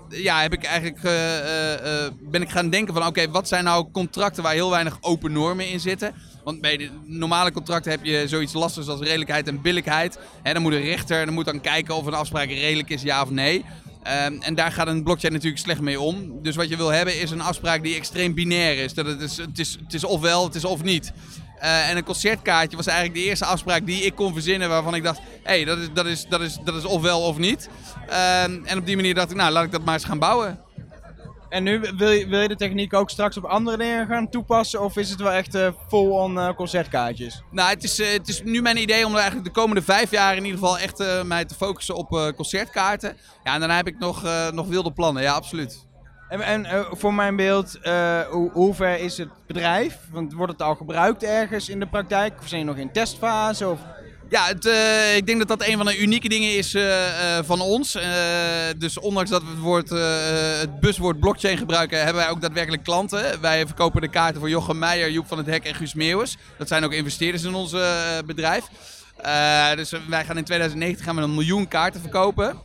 ja, 0.09 0.41
heb 0.41 0.53
ik 0.53 0.65
eigenlijk, 0.65 1.01
ben 2.21 2.43
ik 2.43 2.51
gaan 2.51 2.71
denken 2.71 2.95
van 2.95 3.07
oké, 3.07 3.31
wat 3.31 3.49
zijn 3.49 3.65
nou 3.65 3.87
contracten 3.93 4.43
waar 4.43 4.53
heel 4.53 4.71
weinig 4.71 4.99
open 5.01 5.33
normen 5.33 5.69
in 5.69 5.81
zitten? 5.81 6.15
Want 6.45 6.61
bij 6.61 6.77
de 6.77 6.91
normale 7.05 7.53
contracten 7.53 7.91
heb 7.91 8.05
je 8.05 8.29
zoiets 8.29 8.53
lastigs 8.53 8.89
als 8.89 9.01
redelijkheid 9.01 9.49
en 9.49 9.61
billijkheid. 9.61 10.19
En 10.43 10.55
dan 10.55 10.63
moet 10.63 10.73
een 10.73 10.81
rechter 10.81 11.25
dan 11.25 11.35
moet 11.35 11.45
dan 11.45 11.61
kijken 11.61 11.95
of 11.95 12.07
een 12.07 12.15
afspraak 12.15 12.49
redelijk 12.49 12.91
is, 12.91 13.03
ja 13.03 13.23
of 13.23 13.31
nee. 13.31 13.65
Um, 14.09 14.43
en 14.43 14.55
daar 14.55 14.73
gaat 14.73 14.87
een 14.87 15.03
blockchain 15.03 15.33
natuurlijk 15.33 15.63
slecht 15.63 15.81
mee 15.81 16.01
om. 16.01 16.43
Dus 16.43 16.57
wat 16.57 16.69
je 16.69 16.77
wil 16.77 16.89
hebben 16.89 17.21
is 17.21 17.31
een 17.31 17.41
afspraak 17.41 17.83
die 17.83 17.97
extreem 17.97 18.35
binair 18.35 18.85
is. 18.85 18.95
Dat 18.95 19.07
het 19.07 19.21
is, 19.21 19.37
het 19.37 19.59
is, 19.59 19.77
het 19.85 19.95
is 19.95 20.05
ofwel, 20.05 20.45
het 20.45 20.55
is 20.55 20.65
of 20.65 20.83
niet. 20.83 21.13
Uh, 21.63 21.89
en 21.89 21.97
een 21.97 22.05
concertkaartje 22.05 22.77
was 22.77 22.87
eigenlijk 22.87 23.19
de 23.19 23.25
eerste 23.25 23.45
afspraak 23.45 23.87
die 23.87 24.03
ik 24.03 24.15
kon 24.15 24.33
verzinnen 24.33 24.69
waarvan 24.69 24.95
ik 24.95 25.03
dacht, 25.03 25.19
hé, 25.19 25.25
hey, 25.43 25.65
dat, 25.65 25.79
is, 25.79 25.89
dat, 25.95 26.07
is, 26.07 26.27
dat, 26.29 26.41
is, 26.41 26.59
dat 26.65 26.75
is 26.75 26.85
ofwel 26.85 27.21
of 27.21 27.39
niet. 27.39 27.69
Uh, 28.09 28.43
en 28.43 28.79
op 28.79 28.87
die 28.87 28.97
manier 28.97 29.15
dacht 29.15 29.31
ik, 29.31 29.37
nou, 29.37 29.53
laat 29.53 29.65
ik 29.65 29.73
dat 29.73 29.85
maar 29.85 29.95
eens 29.95 30.05
gaan 30.05 30.19
bouwen. 30.19 30.61
En 31.49 31.63
nu 31.63 31.81
wil 31.97 32.11
je, 32.11 32.27
wil 32.27 32.41
je 32.41 32.49
de 32.49 32.57
techniek 32.57 32.95
ook 32.95 33.11
straks 33.11 33.37
op 33.37 33.45
andere 33.45 33.77
dingen 33.77 34.07
gaan 34.07 34.31
toepassen? 34.31 34.81
Of 34.81 34.97
is 34.97 35.11
het 35.11 35.21
wel 35.21 35.33
echt 35.33 35.55
uh, 35.55 35.69
full-on 35.89 36.35
uh, 36.35 36.55
concertkaartjes? 36.55 37.43
Nou, 37.51 37.71
het 37.71 37.85
is, 37.85 38.01
uh, 38.01 38.09
het 38.13 38.29
is 38.29 38.43
nu 38.43 38.63
mijn 38.63 38.77
idee 38.77 39.07
om 39.07 39.15
eigenlijk 39.15 39.45
de 39.45 39.61
komende 39.61 39.83
vijf 39.83 40.11
jaar 40.11 40.37
in 40.37 40.45
ieder 40.45 40.59
geval 40.59 40.79
echt 40.79 41.25
mij 41.25 41.45
te 41.45 41.55
focussen 41.55 41.95
op 41.95 42.33
concertkaarten. 42.37 43.17
Ja, 43.45 43.55
en 43.55 43.59
daarna 43.59 43.77
heb 43.77 43.87
ik 43.87 43.99
nog, 43.99 44.23
nog 44.53 44.67
wilde 44.67 44.93
plannen, 44.93 45.23
ja, 45.23 45.33
absoluut. 45.33 45.87
En, 46.29 46.41
en 46.41 46.87
voor 46.91 47.15
mijn 47.15 47.37
beeld, 47.37 47.79
hoe, 48.31 48.51
hoe, 48.53 48.75
ver 48.75 48.99
is 48.99 49.19
het 49.19 49.29
bedrijf? 49.47 49.99
Want 50.11 50.33
wordt 50.33 50.53
het 50.53 50.63
al 50.63 50.75
gebruikt 50.75 51.23
ergens 51.23 51.69
in 51.69 51.81
de 51.81 51.87
praktijk? 51.87 52.39
Of 52.41 52.49
zijn 52.49 52.61
je 52.61 52.67
nog 52.67 52.77
in 52.77 52.93
testfase? 52.93 53.69
Of... 53.69 53.81
Ja, 54.31 54.47
het, 54.47 54.67
uh, 54.67 55.17
ik 55.17 55.27
denk 55.27 55.39
dat 55.39 55.49
dat 55.49 55.69
een 55.69 55.77
van 55.77 55.87
de 55.87 55.99
unieke 55.99 56.29
dingen 56.29 56.57
is 56.57 56.77
van 57.45 57.61
ons. 57.61 57.99
dus 58.79 58.99
ondanks 58.99 59.31
dat 59.31 59.43
we 59.43 59.49
het, 59.49 59.59
woord, 59.59 59.89
het 60.61 60.81
buswoord 60.81 61.21
blockchain 61.21 61.59
gebruiken, 61.59 61.99
hebben 61.99 62.23
wij 62.23 62.31
ook 62.31 62.41
daadwerkelijk 62.41 62.85
klanten. 62.85 63.41
Wij 63.41 63.67
verkopen 63.67 64.01
de 64.01 64.09
kaarten 64.09 64.41
voor 64.41 64.49
Jochem 64.49 64.79
Meijer, 64.79 65.11
Joep 65.11 65.27
van 65.27 65.39
het 65.39 65.47
Hek 65.47 65.65
en 65.65 65.75
Guus 65.75 65.95
Meeuwis. 65.95 66.37
Dat 66.59 66.69
zijn 66.69 66.85
ook 66.85 66.93
investeerders 66.93 67.45
in 67.45 67.55
ons 67.55 67.71
bedrijf. 68.27 68.65
dus 69.77 69.93
wij 70.09 70.25
gaan 70.25 70.37
in 70.37 70.45
2019 70.45 71.05
gaan 71.05 71.17
we 71.17 71.23
een 71.23 71.35
miljoen 71.35 71.69
kaarten 71.69 72.01
verkopen. 72.01 72.59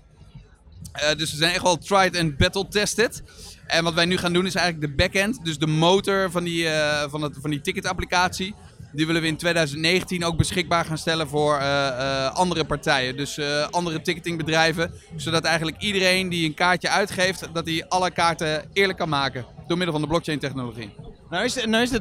dus 1.18 1.32
we 1.32 1.38
zijn 1.38 1.54
echt 1.54 1.64
wel 1.64 1.78
tried 1.78 2.18
and 2.18 2.38
battle 2.38 2.68
tested. 2.68 3.24
En 3.68 3.84
wat 3.84 3.94
wij 3.94 4.06
nu 4.06 4.18
gaan 4.18 4.34
doen 4.34 4.46
is 4.46 4.56
eigenlijk 4.56 4.88
de 4.88 5.04
backend, 5.04 5.46
dus 5.46 5.58
de 5.58 5.68
motor 5.68 6.32
van 6.32 6.44
die, 6.44 6.68
van, 7.10 7.22
het, 7.22 7.38
van 7.42 7.50
die 7.50 7.62
ticketapplicatie. 7.62 8.56
Die 8.94 9.06
willen 9.06 9.22
we 9.22 9.28
in 9.28 9.38
2019 9.38 10.26
ook 10.26 10.38
beschikbaar 10.38 10.86
gaan 10.86 10.98
stellen 10.98 11.28
voor 11.28 11.60
uh, 11.60 11.64
uh, 11.64 12.32
andere 12.34 12.64
partijen. 12.66 13.18
Dus 13.18 13.40
andere 13.70 14.02
ticketingbedrijven. 14.02 14.94
Zodat 15.16 15.44
eigenlijk 15.44 15.82
iedereen 15.82 16.30
die 16.30 16.46
een 16.46 16.54
kaartje 16.54 16.90
uitgeeft, 16.90 17.48
dat 17.54 17.66
hij 17.66 17.86
alle 17.88 18.12
kaarten 18.12 18.70
eerlijk 18.74 18.98
kan 18.98 19.10
maken. 19.10 19.46
Door 19.68 19.78
middel 19.78 19.96
van 19.96 20.02
de 20.02 20.10
blockchain 20.10 20.40
technologie. 20.40 20.96
Nou 21.30 21.44
is 21.44 21.54
de, 21.54 21.68
nou 21.68 21.84
is 21.84 21.92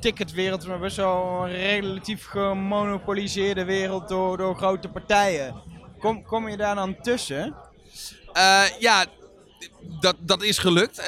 ticketwereld 0.00 0.66
maar 0.66 0.78
best 0.78 0.96
wel 0.96 1.44
een 1.44 1.52
relatief 1.52 2.24
gemonopoliseerde 2.24 3.64
wereld 3.64 4.08
door, 4.08 4.36
door 4.36 4.56
grote 4.56 4.88
partijen. 4.88 5.54
Kom, 5.98 6.22
kom 6.22 6.48
je 6.48 6.56
daar 6.56 6.74
dan 6.74 6.96
tussen? 7.00 7.54
ja, 8.78 9.06
dat, 10.00 10.16
dat 10.18 10.42
is 10.42 10.58
gelukt. 10.58 10.98
Uh, 10.98 11.06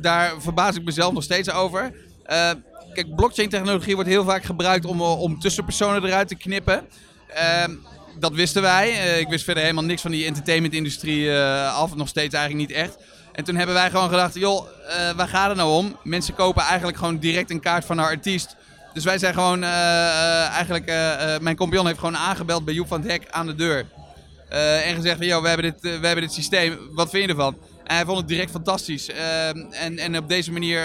daar 0.00 0.32
verbaas 0.38 0.76
ik 0.76 0.84
mezelf 0.84 1.12
nog 1.12 1.22
steeds 1.22 1.50
over. 1.50 1.92
Uh, 2.26 2.50
kijk, 2.94 3.14
blockchain 3.16 3.48
technologie 3.48 3.94
wordt 3.94 4.10
heel 4.10 4.24
vaak 4.24 4.44
gebruikt 4.44 4.84
om, 4.84 5.00
om 5.00 5.40
tussenpersonen 5.40 6.04
eruit 6.04 6.28
te 6.28 6.34
knippen. 6.34 6.86
Uh, 7.34 7.74
dat 8.18 8.32
wisten 8.32 8.62
wij. 8.62 9.18
ik 9.20 9.28
wist 9.28 9.44
verder 9.44 9.62
helemaal 9.62 9.84
niks 9.84 10.02
van 10.02 10.10
die 10.10 10.26
entertainmentindustrie 10.26 11.32
af. 11.66 11.94
Nog 11.94 12.08
steeds 12.08 12.34
eigenlijk 12.34 12.68
niet 12.68 12.78
echt. 12.78 12.96
En 13.32 13.44
toen 13.44 13.56
hebben 13.56 13.74
wij 13.74 13.90
gewoon 13.90 14.08
gedacht, 14.08 14.34
joh, 14.34 14.66
waar 15.16 15.28
gaat 15.28 15.48
het 15.48 15.56
nou 15.56 15.72
om? 15.72 15.96
Mensen 16.02 16.34
kopen 16.34 16.62
eigenlijk 16.62 16.98
gewoon 16.98 17.18
direct 17.18 17.50
een 17.50 17.60
kaart 17.60 17.84
van 17.84 17.98
een 17.98 18.04
artiest. 18.04 18.56
Dus 18.92 19.04
wij 19.04 19.18
zijn 19.18 19.34
gewoon, 19.34 19.62
eigenlijk, 19.62 20.92
mijn 21.40 21.56
compagnon 21.56 21.86
heeft 21.86 21.98
gewoon 21.98 22.16
aangebeld 22.16 22.64
bij 22.64 22.74
Joep 22.74 22.88
van 22.88 23.00
het 23.00 23.10
Hek 23.10 23.26
aan 23.30 23.46
de 23.46 23.54
deur. 23.54 23.86
en 24.84 24.94
gezegd 24.94 25.24
joh, 25.24 25.42
we 25.42 25.48
hebben, 25.48 25.72
dit, 25.72 25.80
we 26.00 26.06
hebben 26.06 26.24
dit 26.24 26.32
systeem, 26.32 26.78
wat 26.92 27.10
vind 27.10 27.24
je 27.24 27.30
ervan? 27.30 27.56
En 27.84 27.96
hij 27.96 28.04
vond 28.04 28.18
het 28.18 28.28
direct 28.28 28.50
fantastisch. 28.50 29.08
Uh, 29.08 29.48
en, 29.82 29.98
en 29.98 30.16
op 30.16 30.28
deze 30.28 30.52
manier 30.52 30.80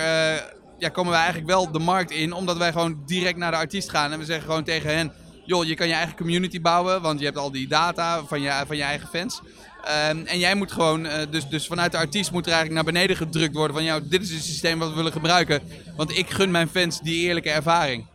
ja, 0.80 0.90
komen 0.90 1.12
wij 1.12 1.22
eigenlijk 1.22 1.52
wel 1.52 1.72
de 1.72 1.80
markt 1.80 2.12
in, 2.12 2.34
omdat 2.34 2.58
wij 2.58 2.72
gewoon 2.72 3.04
direct 3.06 3.38
naar 3.38 3.52
de 3.52 3.58
artiest 3.58 3.90
gaan. 3.90 4.12
En 4.12 4.20
we 4.20 4.26
zeggen 4.26 4.46
gewoon 4.46 4.64
tegen 4.64 4.96
hen, 4.96 5.12
joh, 5.46 5.66
je 5.66 5.76
kan 5.76 5.88
je 5.88 5.94
eigen 5.94 6.16
community 6.16 6.62
bouwen, 6.62 7.02
want 7.02 7.20
je 7.20 7.26
hebt 7.26 7.38
al 7.38 7.52
die 7.52 7.68
data 7.68 8.24
van 8.24 8.42
je, 8.42 8.64
van 8.68 8.78
je 8.78 8.84
eigen 8.84 9.08
fans. 9.08 9.42
Ehm, 9.84 10.26
en 10.26 10.40
jij 10.40 10.56
moet 10.56 10.72
gewoon, 10.72 11.06
eh, 11.06 11.26
dus, 11.30 11.48
dus 11.48 11.68
vanuit 11.68 11.92
de 11.92 11.98
artiest 11.98 12.32
moet 12.32 12.46
er 12.46 12.52
eigenlijk 12.54 12.84
naar 12.84 12.94
beneden 12.94 13.16
gedrukt 13.16 13.56
worden 13.56 13.76
van, 13.76 13.84
jou, 13.84 14.08
dit 14.08 14.22
is 14.22 14.32
het 14.32 14.44
systeem 14.44 14.80
wat 14.80 14.90
we 14.90 14.96
willen 14.96 15.12
gebruiken. 15.12 15.62
Want 15.96 16.18
ik 16.18 16.30
gun 16.30 16.52
mijn 16.52 16.70
fans 16.70 17.00
die 17.00 17.16
eerlijke 17.16 17.50
ervaring. 17.50 18.06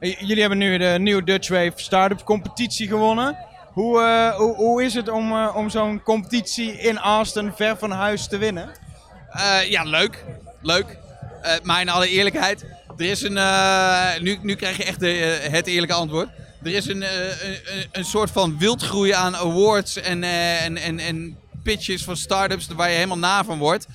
Jullie 0.00 0.40
hebben 0.40 0.58
nu 0.58 0.78
de 0.78 0.96
nieuwe 0.98 1.24
Dutch 1.24 1.48
Wave 1.48 1.72
Startup 1.76 2.24
competitie 2.24 2.88
gewonnen. 2.88 3.36
Hoe, 3.72 4.00
eh, 4.00 4.36
hoe, 4.36 4.54
hoe 4.54 4.82
is 4.82 4.94
het 4.94 5.08
om, 5.08 5.32
eh, 5.32 5.56
om 5.56 5.70
zo'n 5.70 6.02
competitie 6.02 6.72
in 6.72 6.98
Austin 6.98 7.52
ver 7.52 7.76
van 7.76 7.90
huis 7.90 8.28
te 8.28 8.38
winnen? 8.38 8.70
Ja, 9.68 9.82
leuk. 9.82 10.24
Leuk. 10.62 10.98
Eh, 11.44 11.52
maar 11.62 11.80
in 11.80 11.88
alle 11.88 12.08
eerlijkheid, 12.08 12.64
er 12.96 13.04
is 13.06 13.22
een. 13.22 13.36
eh, 13.38 14.20
nu, 14.20 14.38
nu 14.42 14.54
krijg 14.54 14.76
je 14.76 14.84
echt 14.84 15.00
de, 15.00 15.10
eh, 15.18 15.52
het 15.52 15.66
eerlijke 15.66 15.94
antwoord. 15.94 16.28
Er 16.62 16.74
is 16.74 16.86
een, 16.86 17.02
een, 17.02 17.08
een- 17.64 17.88
een 17.92 18.04
soort 18.04 18.30
van 18.30 18.58
wildgroei 18.58 19.10
aan 19.12 19.36
awards 19.36 19.96
en, 19.96 20.22
en, 20.24 20.76
en, 20.76 20.98
en 20.98 21.36
pitches 21.62 22.04
van 22.04 22.16
startups 22.16 22.66
waar 22.76 22.88
je 22.88 22.94
helemaal 22.94 23.18
na 23.18 23.44
van 23.44 23.58
wordt. 23.58 23.86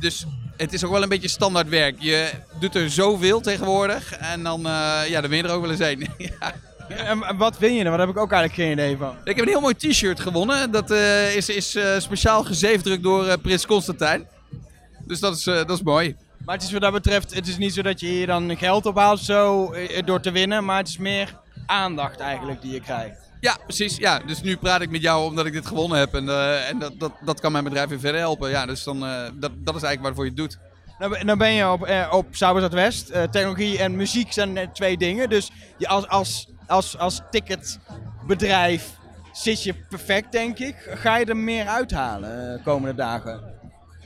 Dus 0.00 0.24
het 0.56 0.72
is 0.72 0.84
ook 0.84 0.92
wel 0.92 1.02
een 1.02 1.08
beetje 1.08 1.28
standaard 1.28 1.68
werk. 1.68 1.94
Je 1.98 2.30
doet 2.60 2.74
er 2.74 2.90
zoveel 2.90 3.40
tegenwoordig 3.40 4.12
en 4.16 4.42
dan, 4.42 4.60
ja, 5.08 5.20
dan 5.20 5.30
ben 5.30 5.36
je 5.36 5.42
er 5.42 5.50
ook 5.50 5.60
wel 5.62 5.70
eens 5.70 5.80
heen. 5.80 6.08
ja. 6.38 6.52
En 6.88 7.36
wat 7.36 7.58
win 7.58 7.74
je 7.74 7.82
dan? 7.84 7.92
Daar 7.92 8.00
heb 8.06 8.16
ik 8.16 8.18
ook 8.22 8.32
eigenlijk 8.32 8.62
geen 8.62 8.72
idee 8.72 8.96
van. 8.96 9.16
Ik 9.24 9.36
heb 9.36 9.44
een 9.44 9.50
heel 9.50 9.60
mooi 9.60 9.74
t-shirt 9.74 10.20
gewonnen. 10.20 10.70
Dat 10.70 10.90
is, 10.90 11.48
is 11.48 11.76
speciaal 11.98 12.44
gezeefdrukt 12.44 13.02
door 13.02 13.38
Prins 13.38 13.66
Constantijn. 13.66 14.26
Dus 15.06 15.20
dat 15.20 15.36
is, 15.36 15.42
dat 15.44 15.70
is 15.70 15.82
mooi. 15.82 16.16
Maar 16.44 16.54
het 16.54 16.64
is 16.64 16.72
wat 16.72 16.80
dat 16.80 16.92
betreft, 16.92 17.34
het 17.34 17.46
is 17.48 17.56
niet 17.58 17.74
zo 17.74 17.82
dat 17.82 18.00
je 18.00 18.06
hier 18.06 18.26
dan 18.26 18.56
geld 18.56 18.86
ophaalt 18.86 19.20
zo 19.20 19.72
eh, 19.72 20.02
door 20.04 20.20
te 20.20 20.30
winnen. 20.30 20.64
Maar 20.64 20.76
het 20.78 20.88
is 20.88 20.98
meer 20.98 21.36
aandacht 21.66 22.20
eigenlijk 22.20 22.62
die 22.62 22.72
je 22.72 22.80
krijgt. 22.80 23.18
Ja, 23.40 23.56
precies. 23.64 23.96
Ja, 23.96 24.18
dus 24.18 24.42
nu 24.42 24.56
praat 24.56 24.80
ik 24.80 24.90
met 24.90 25.02
jou 25.02 25.24
omdat 25.24 25.46
ik 25.46 25.52
dit 25.52 25.66
gewonnen 25.66 25.98
heb. 25.98 26.14
En, 26.14 26.28
eh, 26.28 26.68
en 26.68 26.78
dat, 26.78 26.92
dat, 26.98 27.12
dat 27.24 27.40
kan 27.40 27.52
mijn 27.52 27.64
bedrijf 27.64 27.88
weer 27.88 28.00
verder 28.00 28.20
helpen. 28.20 28.50
Ja, 28.50 28.66
dus 28.66 28.84
dan, 28.84 29.04
eh, 29.06 29.22
dat, 29.34 29.50
dat 29.58 29.74
is 29.74 29.82
eigenlijk 29.82 30.02
waarvoor 30.02 30.24
je 30.24 30.30
het 30.30 30.38
doet. 30.38 30.58
Nou, 30.98 31.12
ben- 31.12 31.26
nou 31.26 31.38
ben 31.38 31.52
je 31.52 31.70
op, 31.70 31.82
eh, 31.84 32.08
op 32.12 32.26
Sauber 32.30 32.70
West. 32.70 33.08
Eh, 33.08 33.22
technologie 33.22 33.78
en 33.78 33.96
muziek 33.96 34.32
zijn 34.32 34.56
eh, 34.56 34.68
twee 34.72 34.96
dingen. 34.96 35.28
Dus 35.28 35.50
je 35.76 35.88
als, 35.88 36.08
als, 36.08 36.48
als, 36.66 36.98
als 36.98 37.20
ticketbedrijf 37.30 38.90
zit 39.32 39.62
je 39.62 39.74
perfect, 39.88 40.32
denk 40.32 40.58
ik. 40.58 40.74
Ga 40.94 41.16
je 41.16 41.24
er 41.24 41.36
meer 41.36 41.66
uithalen 41.66 42.52
de 42.56 42.62
komende 42.64 42.94
dagen? 42.94 43.58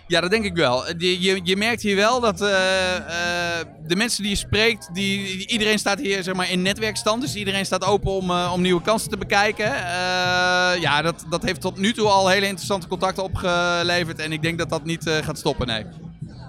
Ja, 0.06 0.20
dat 0.20 0.30
denk 0.30 0.44
ik 0.44 0.54
wel. 0.56 0.86
Je, 0.98 1.20
je, 1.20 1.40
je 1.42 1.56
merkt 1.56 1.82
hier 1.82 1.96
wel 1.96 2.20
dat 2.20 2.40
eh, 2.40 2.96
eh, 2.96 3.66
de 3.86 3.96
mensen 3.96 4.22
die 4.22 4.30
je 4.32 4.38
spreekt, 4.38 4.94
die, 4.94 5.46
iedereen 5.46 5.78
staat 5.78 5.98
hier 6.00 6.22
zeg 6.22 6.34
maar, 6.34 6.50
in 6.50 6.62
netwerkstand. 6.62 7.20
Dus 7.22 7.34
iedereen 7.34 7.66
staat 7.66 7.84
open 7.84 8.10
om, 8.10 8.30
eh, 8.30 8.50
om 8.54 8.60
nieuwe 8.60 8.82
kansen 8.82 9.10
te 9.10 9.16
bekijken. 9.16 9.66
Eh, 9.74 10.80
ja, 10.80 11.02
dat, 11.02 11.24
dat 11.30 11.42
heeft 11.42 11.60
tot 11.60 11.78
nu 11.78 11.92
toe 11.92 12.08
al 12.08 12.28
hele 12.28 12.46
interessante 12.46 12.86
contacten 12.88 13.22
opgeleverd. 13.22 14.18
En 14.18 14.32
ik 14.32 14.42
denk 14.42 14.58
dat 14.58 14.68
dat 14.70 14.84
niet 14.84 15.06
eh, 15.06 15.16
gaat 15.16 15.38
stoppen, 15.38 15.66
nee. 15.66 15.84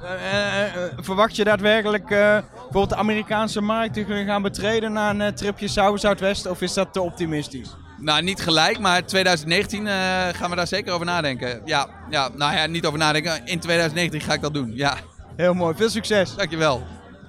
Eh, 0.03 0.13
eh, 0.13 0.63
eh, 0.75 0.91
verwacht 0.97 1.35
je 1.35 1.43
daadwerkelijk 1.43 2.12
eh, 2.12 2.38
bijvoorbeeld 2.53 2.89
de 2.89 2.95
Amerikaanse 2.95 3.62
markt 3.62 3.93
te 3.93 4.24
gaan 4.25 4.41
betreden 4.41 4.93
na 4.93 5.09
een 5.09 5.21
eh, 5.21 5.31
tripje 5.31 5.67
Sauber 5.67 6.00
Zuidwest? 6.00 6.45
Of 6.47 6.62
is 6.62 6.74
dat 6.74 6.93
te 6.93 7.01
optimistisch? 7.01 7.69
Nou, 7.97 8.23
niet 8.23 8.41
gelijk, 8.41 8.79
maar 8.79 9.05
2019 9.05 9.87
eh, 9.87 9.93
gaan 10.33 10.49
we 10.49 10.55
daar 10.55 10.67
zeker 10.67 10.93
over 10.93 11.05
nadenken. 11.05 11.61
Ja, 11.65 11.87
ja, 12.09 12.29
nou 12.35 12.55
ja, 12.55 12.65
niet 12.65 12.85
over 12.85 12.99
nadenken. 12.99 13.45
In 13.45 13.59
2019 13.59 14.21
ga 14.21 14.33
ik 14.33 14.41
dat 14.41 14.53
doen. 14.53 14.71
Ja, 14.75 14.97
Heel 15.35 15.53
mooi, 15.53 15.75
veel 15.75 15.89
succes. 15.89 16.35
dankjewel. 16.35 16.83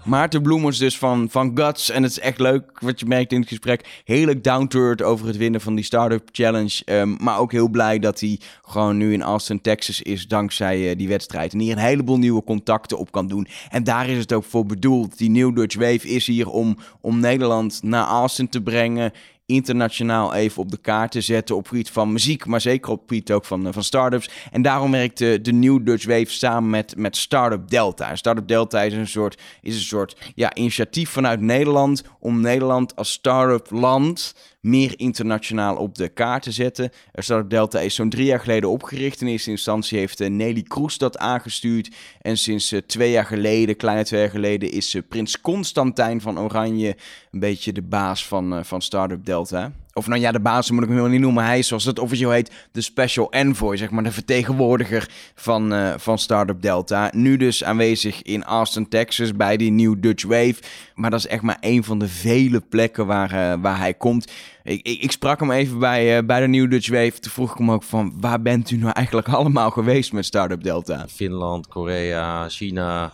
Maarten 0.04 0.42
Bloemers 0.42 0.78
dus 0.78 0.98
van, 0.98 1.28
van 1.30 1.50
Guts. 1.54 1.90
En 1.90 2.02
het 2.02 2.10
is 2.12 2.18
echt 2.20 2.38
leuk 2.38 2.80
wat 2.80 3.00
je 3.00 3.06
merkt 3.06 3.32
in 3.32 3.40
het 3.40 3.48
gesprek. 3.48 4.02
Heerlijk 4.04 4.44
down 4.44 4.66
to 4.66 4.80
earth 4.80 5.02
over 5.02 5.26
het 5.26 5.36
winnen 5.36 5.60
van 5.60 5.74
die 5.74 5.84
Startup 5.84 6.28
Challenge. 6.32 6.82
Ehm, 6.84 7.14
maar 7.18 7.38
ook 7.38 7.52
heel 7.52 7.68
blij 7.68 7.98
dat 7.98 8.20
hij 8.20 8.40
gewoon 8.62 8.96
nu 8.96 9.12
in 9.12 9.22
Austin, 9.22 9.60
Texas 9.60 10.02
is. 10.02 10.26
Dankzij 10.26 10.90
eh, 10.90 10.96
die 10.96 11.08
wedstrijd. 11.08 11.52
En 11.52 11.58
hier 11.58 11.72
een 11.72 11.78
heleboel 11.78 12.18
nieuwe 12.18 12.44
contacten 12.44 12.98
op 12.98 13.12
kan 13.12 13.26
doen. 13.26 13.46
En 13.70 13.84
daar 13.84 14.08
is 14.08 14.18
het 14.18 14.32
ook 14.32 14.44
voor 14.44 14.66
bedoeld. 14.66 15.18
Die 15.18 15.30
New 15.30 15.56
Dutch 15.56 15.76
Wave 15.76 16.08
is 16.08 16.26
hier 16.26 16.48
om, 16.48 16.76
om 17.00 17.20
Nederland 17.20 17.82
naar 17.82 18.06
Austin 18.06 18.48
te 18.48 18.62
brengen 18.62 19.12
internationaal 19.46 20.34
even 20.34 20.62
op 20.62 20.70
de 20.70 20.76
kaart 20.76 21.10
te 21.10 21.20
zetten 21.20 21.56
op 21.56 21.68
gebied 21.68 21.90
van 21.90 22.12
muziek, 22.12 22.46
maar 22.46 22.60
zeker 22.60 22.90
op 22.90 23.00
gebied 23.00 23.32
ook 23.32 23.44
van, 23.44 23.66
eh, 23.66 23.72
van 23.72 23.82
startups. 23.82 24.30
En 24.52 24.62
daarom 24.62 24.90
werkt 24.90 25.18
de, 25.18 25.40
de 25.42 25.52
New 25.52 25.86
Dutch 25.86 26.06
Wave 26.06 26.30
samen 26.30 26.70
met, 26.70 26.96
met 26.96 27.16
Startup 27.16 27.68
Delta. 27.70 28.16
Startup 28.16 28.48
Delta 28.48 28.82
is 28.82 28.92
een 28.92 29.08
soort, 29.08 29.42
is 29.62 29.74
een 29.74 29.80
soort 29.80 30.16
ja, 30.34 30.54
initiatief 30.54 31.10
vanuit 31.10 31.40
Nederland 31.40 32.02
om 32.18 32.40
Nederland 32.40 32.96
als 32.96 33.12
startup 33.12 33.70
land 33.70 34.34
meer 34.66 34.94
internationaal 34.96 35.76
op 35.76 35.94
de 35.94 36.08
kaart 36.08 36.42
te 36.42 36.52
zetten. 36.52 36.90
Startup 37.14 37.50
Delta 37.50 37.80
is 37.80 37.94
zo'n 37.94 38.08
drie 38.08 38.24
jaar 38.24 38.40
geleden 38.40 38.70
opgericht. 38.70 39.20
In 39.20 39.26
eerste 39.26 39.50
instantie 39.50 39.98
heeft 39.98 40.20
eh, 40.20 40.30
Nelly 40.30 40.62
Kroes 40.62 40.98
dat 40.98 41.18
aangestuurd. 41.18 41.90
En 42.20 42.38
sinds 42.38 42.72
eh, 42.72 42.80
twee 42.86 43.10
jaar 43.10 43.24
geleden, 43.24 43.76
kleine 43.76 44.04
twee 44.04 44.20
jaar 44.20 44.30
geleden, 44.30 44.70
is 44.70 44.94
eh, 44.94 45.02
Prins 45.08 45.40
Constantijn 45.40 46.20
van 46.20 46.38
Oranje 46.38 46.96
een 47.30 47.40
beetje 47.40 47.72
de 47.72 47.82
baas 47.82 48.26
van, 48.26 48.64
van 48.64 48.82
Startup 48.82 49.24
Delta. 49.24 49.72
Of 49.96 50.06
nou 50.06 50.20
ja, 50.20 50.32
de 50.32 50.40
baas 50.40 50.70
moet 50.70 50.82
ik 50.82 50.88
hem 50.88 50.96
helemaal 50.96 51.16
niet 51.16 51.24
noemen. 51.24 51.44
Hij 51.44 51.58
is, 51.58 51.68
zoals 51.68 51.84
het 51.84 51.98
officieel 51.98 52.30
heet, 52.30 52.52
de 52.72 52.80
special 52.80 53.32
envoy, 53.32 53.76
zeg 53.76 53.90
maar, 53.90 54.02
de 54.02 54.12
vertegenwoordiger 54.12 55.08
van, 55.34 55.72
eh, 55.72 55.94
van 55.96 56.18
Startup 56.18 56.62
Delta. 56.62 57.10
Nu 57.14 57.36
dus 57.36 57.64
aanwezig 57.64 58.22
in 58.22 58.44
Austin, 58.44 58.88
Texas, 58.88 59.32
bij 59.32 59.56
die 59.56 59.70
New 59.70 59.94
Dutch 59.98 60.24
Wave. 60.24 60.54
Maar 60.94 61.10
dat 61.10 61.18
is 61.18 61.26
echt 61.26 61.42
maar 61.42 61.56
één 61.60 61.84
van 61.84 61.98
de 61.98 62.08
vele 62.08 62.60
plekken 62.60 63.06
waar, 63.06 63.32
eh, 63.32 63.60
waar 63.60 63.78
hij 63.78 63.94
komt. 63.94 64.32
Ik, 64.62 64.86
ik, 64.86 65.02
ik 65.02 65.10
sprak 65.10 65.40
hem 65.40 65.50
even 65.50 65.78
bij, 65.78 66.16
eh, 66.16 66.24
bij 66.24 66.40
de 66.40 66.48
New 66.48 66.70
Dutch 66.70 66.88
Wave. 66.88 67.18
Toen 67.20 67.32
vroeg 67.32 67.52
ik 67.52 67.58
hem 67.58 67.70
ook 67.70 67.82
van, 67.82 68.14
waar 68.20 68.42
bent 68.42 68.70
u 68.70 68.76
nou 68.76 68.92
eigenlijk 68.92 69.28
allemaal 69.38 69.70
geweest 69.70 70.12
met 70.12 70.24
Startup 70.24 70.62
Delta? 70.62 71.06
Finland, 71.08 71.68
Korea, 71.68 72.48
China. 72.48 73.12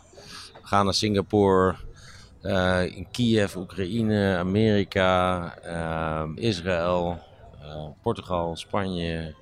Gaan 0.62 0.85
naar 0.85 0.95
Singapore. 0.95 1.75
Eh, 2.42 2.96
in 2.96 3.06
Kiev, 3.11 3.56
Oekraïne, 3.56 4.37
Amerika, 4.37 5.54
eh, 5.58 6.28
Israël, 6.34 7.18
eh, 7.61 7.87
Portugal, 8.02 8.56
Spanje. 8.56 9.34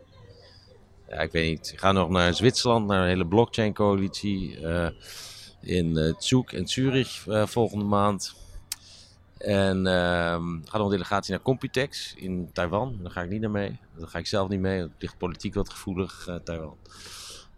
Ja, 1.08 1.16
ik 1.16 1.32
weet 1.32 1.50
niet. 1.50 1.72
Ga 1.76 1.92
nog 1.92 2.08
naar 2.08 2.34
Zwitserland, 2.34 2.86
naar 2.86 3.02
een 3.02 3.08
hele 3.08 3.26
blockchain-coalitie. 3.26 4.60
eh, 4.66 4.88
in 5.62 6.14
Zug 6.18 6.52
en 6.52 6.66
Zurich 6.68 7.24
volgende 7.44 7.84
maand. 7.84 8.34
En 9.38 9.86
ehm 9.86 10.42
ga 10.64 10.76
nog 10.78 10.84
een 10.86 10.90
delegatie 10.92 11.32
naar 11.32 11.42
Computex 11.42 12.14
in 12.16 12.50
Taiwan. 12.52 12.98
Daar 13.02 13.10
ga 13.10 13.22
ik 13.22 13.30
niet 13.30 13.40
naar 13.40 13.50
mee. 13.50 13.78
Daar 13.98 14.08
ga 14.08 14.18
ik 14.18 14.26
zelf 14.26 14.48
niet 14.48 14.60
mee. 14.60 14.80
Het 14.80 14.90
ligt 14.98 15.18
politiek 15.18 15.54
wat 15.54 15.70
gevoelig, 15.70 16.28
Taiwan. 16.44 16.76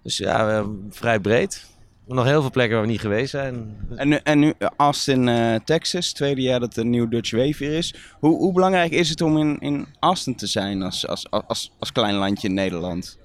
Dus 0.02 0.16
ja, 0.16 0.48
eh, 0.58 0.68
vrij 0.90 1.20
breed. 1.20 1.71
Nog 2.12 2.24
heel 2.24 2.40
veel 2.40 2.50
plekken 2.50 2.76
waar 2.76 2.86
we 2.86 2.90
niet 2.92 3.00
geweest 3.00 3.30
zijn. 3.30 3.76
En, 3.96 4.08
nu- 4.08 4.20
en 4.22 4.38
nu 4.38 4.52
Austin, 4.76 5.28
eh, 5.28 5.54
Texas, 5.64 6.12
tweede 6.12 6.40
jaar 6.40 6.60
dat 6.60 6.74
de 6.74 6.84
New 6.84 7.10
Dutch 7.10 7.30
Wave 7.30 7.54
weer 7.58 7.72
is. 7.72 7.94
Hoe, 8.18 8.36
hoe 8.36 8.52
belangrijk 8.52 8.92
is 8.92 9.08
het 9.08 9.20
om 9.20 9.38
in, 9.38 9.56
in 9.60 9.86
Austin 10.00 10.34
te 10.36 10.46
zijn 10.46 10.82
als, 10.82 11.06
als, 11.06 11.30
als, 11.30 11.72
als 11.78 11.92
klein 11.92 12.14
landje 12.14 12.48
in 12.48 12.54
Nederland? 12.54 13.18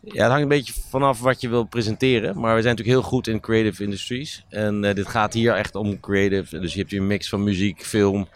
Ja, 0.00 0.12
het 0.22 0.26
hangt 0.26 0.42
een 0.42 0.48
beetje 0.48 0.72
vanaf 0.88 1.20
wat 1.20 1.40
je 1.40 1.48
wil 1.48 1.64
presenteren. 1.64 2.40
Maar 2.40 2.54
we 2.54 2.62
zijn 2.62 2.76
natuurlijk 2.76 3.00
heel 3.00 3.08
goed 3.10 3.26
in 3.26 3.40
creative 3.40 3.82
industries. 3.82 4.44
En 4.48 4.84
eh, 4.84 4.94
dit 4.94 5.08
gaat 5.08 5.32
hier 5.32 5.54
echt 5.54 5.74
om 5.74 6.00
creative. 6.00 6.58
Dus 6.58 6.72
je 6.72 6.78
hebt 6.78 6.90
hier 6.90 7.00
een 7.00 7.06
mix 7.06 7.28
van 7.28 7.42
muziek, 7.42 7.84
film, 7.84 8.28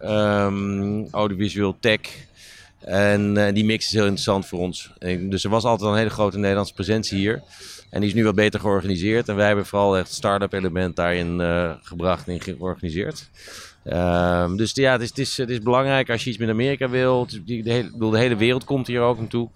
ehm, 0.00 1.04
audiovisueel, 1.10 1.76
tech. 1.80 2.00
En 2.80 3.46
eh, 3.46 3.54
die 3.54 3.64
mix 3.64 3.84
is 3.84 3.92
heel 3.92 4.02
interessant 4.02 4.46
voor 4.46 4.58
ons. 4.58 4.92
En, 4.98 5.30
dus 5.30 5.44
er 5.44 5.50
was 5.50 5.64
altijd 5.64 5.82
al 5.82 5.92
een 5.92 5.98
hele 5.98 6.10
grote 6.10 6.38
Nederlandse 6.38 6.74
presentie 6.74 7.18
hier. 7.18 7.42
En 7.96 8.02
die 8.02 8.10
is 8.10 8.16
nu 8.16 8.24
wat 8.24 8.34
beter 8.34 8.60
georganiseerd. 8.60 9.28
En 9.28 9.36
wij 9.36 9.46
hebben 9.46 9.66
vooral 9.66 9.96
echt 9.96 10.12
start-up 10.12 10.52
element 10.52 10.96
daarin 10.96 11.40
eh, 11.40 11.70
gebracht 11.82 12.28
en 12.28 12.40
georganiseerd. 12.40 13.28
Ehm, 13.84 14.56
dus 14.56 14.74
ja, 14.74 14.92
het 14.92 15.00
is, 15.00 15.08
het, 15.08 15.18
is, 15.18 15.36
het 15.36 15.50
is 15.50 15.60
belangrijk 15.60 16.10
als 16.10 16.24
je 16.24 16.30
iets 16.30 16.38
met 16.38 16.48
Amerika 16.48 16.88
wilt. 16.88 17.46
De 17.46 17.62
hele, 17.64 17.90
bedoel, 17.90 18.10
de 18.10 18.18
hele 18.18 18.36
wereld 18.36 18.64
komt 18.64 18.86
hier 18.86 19.00
ook 19.00 19.18
naartoe. 19.18 19.48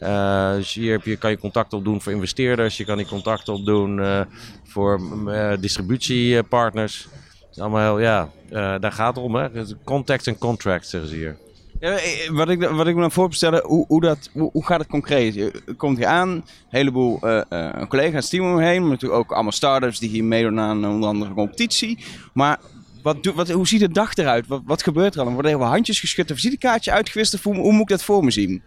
Uh, 0.00 0.54
dus 0.54 0.74
hier 0.74 0.92
heb 0.92 1.04
je, 1.04 1.16
kan 1.16 1.30
je 1.30 1.38
contacten 1.38 1.78
opdoen 1.78 2.02
voor 2.02 2.12
investeerders. 2.12 2.76
Je 2.76 2.84
kan 2.84 2.96
die 2.96 3.06
contacten 3.06 3.54
opdoen 3.54 3.98
uh, 3.98 4.20
voor 4.64 5.00
uh, 5.26 5.52
distributiepartners. 5.60 7.08
Allemaal 7.56 7.98
ja, 8.00 8.30
daar 8.50 8.92
gaat 8.92 9.16
het 9.16 9.24
om. 9.24 9.34
Hè? 9.34 9.48
Contact 9.84 10.26
en 10.26 10.38
contract, 10.38 10.88
zeggen 10.88 11.10
ze 11.10 11.16
hier. 11.16 11.36
Ja, 11.80 11.98
wat, 12.32 12.48
ik, 12.48 12.68
wat 12.68 12.86
ik 12.86 12.94
me 12.94 13.00
dan 13.00 13.12
voor 13.12 13.34
stellen, 13.34 13.62
hoe, 13.64 13.84
hoe, 13.88 14.00
dat, 14.00 14.30
hoe, 14.32 14.64
gaat 14.64 14.78
het 14.78 14.88
concreet? 14.88 15.34
Je 15.34 15.62
komt 15.76 15.96
hier 15.96 16.06
aan, 16.06 16.28
een 16.28 16.44
heleboel 16.68 17.18
collega's 17.88 18.28
team 18.28 18.52
omheen, 18.52 18.80
maar 18.80 18.90
natuurlijk 18.90 19.20
ook 19.20 19.32
allemaal 19.32 19.52
startups 19.52 19.98
die 19.98 20.08
hier 20.08 20.24
meedoen 20.24 20.60
aan 20.60 20.86
onder 20.86 21.08
andere 21.08 21.34
competitie. 21.34 21.98
Maar 22.32 22.58
wat, 23.02 23.32
wat, 23.34 23.50
hoe 23.50 23.68
ziet 23.68 23.80
de 23.80 23.88
dag 23.88 24.14
eruit? 24.14 24.44
Wat, 24.64 24.82
gebeurt 24.82 25.14
er 25.14 25.20
al? 25.20 25.32
Worden 25.32 25.52
er 25.52 25.62
handjes 25.62 26.00
geschud, 26.00 26.30
een 26.30 26.36
visitekaartje 26.36 26.92
uitgewist? 26.92 27.34
Of 27.34 27.42
hoe, 27.42 27.56
hoe 27.56 27.72
moet 27.72 27.80
ik 27.80 27.88
dat 27.88 28.02
voor 28.02 28.24
me 28.24 28.30
zien? 28.30 28.62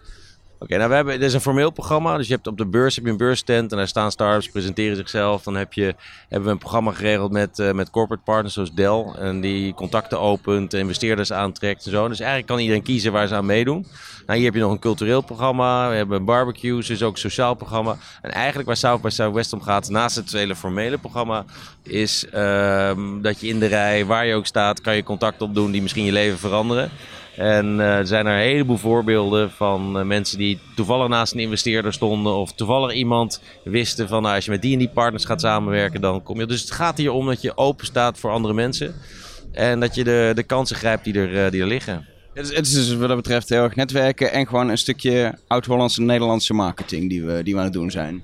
Oké, 0.62 0.78
nou 0.78 0.90
we 0.90 0.96
hebben, 0.96 1.20
dit 1.20 1.28
is 1.28 1.34
een 1.34 1.42
formeel 1.42 1.70
programma. 1.70 2.18
Dus 2.18 2.28
je 2.28 2.34
hebt 2.34 2.48
op 2.48 2.58
de 2.58 2.66
beurs 2.66 2.96
heb 2.96 3.06
je 3.06 3.12
een 3.12 3.18
beursstand 3.18 3.72
en 3.72 3.78
daar 3.78 3.88
staan 3.88 4.12
startups, 4.12 4.50
presenteren 4.50 4.96
zichzelf. 4.96 5.44
Dan 5.44 5.56
heb 5.56 5.74
je, 5.74 5.96
hebben 6.30 6.48
we 6.48 6.54
een 6.54 6.58
programma 6.60 6.92
geregeld 6.92 7.32
met, 7.32 7.60
uh, 7.60 7.72
met 7.72 7.90
corporate 7.90 8.24
partners 8.24 8.54
zoals 8.54 8.74
Dell. 8.74 9.06
En 9.18 9.42
die 9.42 9.74
contacten 9.74 10.20
opent, 10.20 10.74
investeerders 10.74 11.32
aantrekt 11.32 11.86
en 11.86 11.92
zo. 11.92 12.08
Dus 12.08 12.20
eigenlijk 12.20 12.50
kan 12.50 12.60
iedereen 12.60 12.84
kiezen 12.84 13.12
waar 13.12 13.28
ze 13.28 13.36
aan 13.36 13.46
meedoen. 13.46 13.86
Nou, 14.26 14.38
hier 14.38 14.48
heb 14.48 14.56
je 14.56 14.62
nog 14.62 14.72
een 14.72 14.80
cultureel 14.80 15.22
programma. 15.22 15.90
We 15.90 15.96
hebben 15.96 16.26
barbecues, 16.26 16.88
dus 16.88 17.04
ook 17.04 17.14
een 17.14 17.20
sociaal 17.20 17.54
programma. 17.54 17.98
En 18.22 18.32
eigenlijk 18.32 18.68
waar 18.68 18.78
South 18.78 19.02
by 19.02 19.10
Southwest 19.10 19.54
om 19.54 19.62
gaat, 19.62 19.90
naast 19.90 20.16
het 20.16 20.32
hele 20.32 20.56
formele 20.56 20.98
programma, 20.98 21.46
is 21.84 22.26
uh, 22.34 22.92
dat 23.22 23.42
je 23.42 23.48
in 23.48 23.60
de 23.60 23.66
rij, 23.66 24.06
waar 24.06 24.26
je 24.26 24.36
ook 24.36 24.46
staat, 24.46 24.82
kan 24.82 24.96
je 24.96 25.04
contact 25.04 25.42
opdoen 25.42 25.72
die 25.72 25.82
misschien 25.82 26.06
je 26.06 26.12
leven 26.12 26.38
veranderen. 26.38 26.92
En 27.36 27.78
uh, 27.78 27.98
er 27.98 28.08
zijn 28.08 28.26
er 28.26 28.34
een 28.34 28.40
heleboel 28.40 28.78
voorbeelden 28.78 29.52
van 29.52 29.98
uh, 30.00 30.04
mensen 30.04 30.38
die 30.38 30.60
toevallig 30.76 31.08
naast 31.08 31.34
een 31.34 31.40
investeerder 31.40 31.94
stonden. 31.94 32.34
Of 32.36 32.54
toevallig 32.54 32.94
iemand 32.94 33.42
wisten 33.64 34.08
van 34.08 34.22
nou, 34.22 34.36
als 34.36 34.46
je 34.46 34.52
met 34.52 34.62
die 34.62 34.74
en 34.74 34.80
die 34.80 34.90
partners 34.90 35.26
gaat 35.26 35.42
samenwerken, 35.42 36.02
dan 36.02 36.24
kom 36.24 36.40
je. 36.40 36.46
Dus 36.46 36.62
het 36.62 36.72
gaat 36.72 36.98
hier 36.98 37.12
om 37.12 37.26
dat 37.26 37.42
je 37.42 37.58
open 37.58 37.86
staat 37.86 38.20
voor 38.20 38.32
andere 38.32 38.54
mensen. 38.54 38.96
En 39.52 39.80
dat 39.80 39.96
je 39.96 40.04
de, 40.04 40.32
de 40.36 40.44
kansen 40.44 40.76
grijpt 40.76 41.04
die 41.04 41.14
er, 41.14 41.46
uh, 41.46 41.52
die 41.52 41.62
er 41.62 41.68
liggen. 41.68 42.08
Het 42.34 42.50
is, 42.50 42.56
het 42.56 42.66
is 42.66 42.74
dus 42.74 42.96
wat 42.96 43.08
dat 43.08 43.18
betreft 43.18 43.50
heel 43.50 43.64
erg 43.64 43.76
netwerken 43.76 44.32
en 44.32 44.48
gewoon 44.48 44.70
een 44.70 44.78
stukje 44.78 45.38
oud-Hollandse 45.48 46.02
Nederlandse 46.02 46.54
marketing 46.54 47.10
die 47.10 47.24
we, 47.24 47.44
die 47.44 47.54
we 47.54 47.60
aan 47.60 47.66
het 47.66 47.74
doen 47.74 47.92
zijn. 47.92 48.24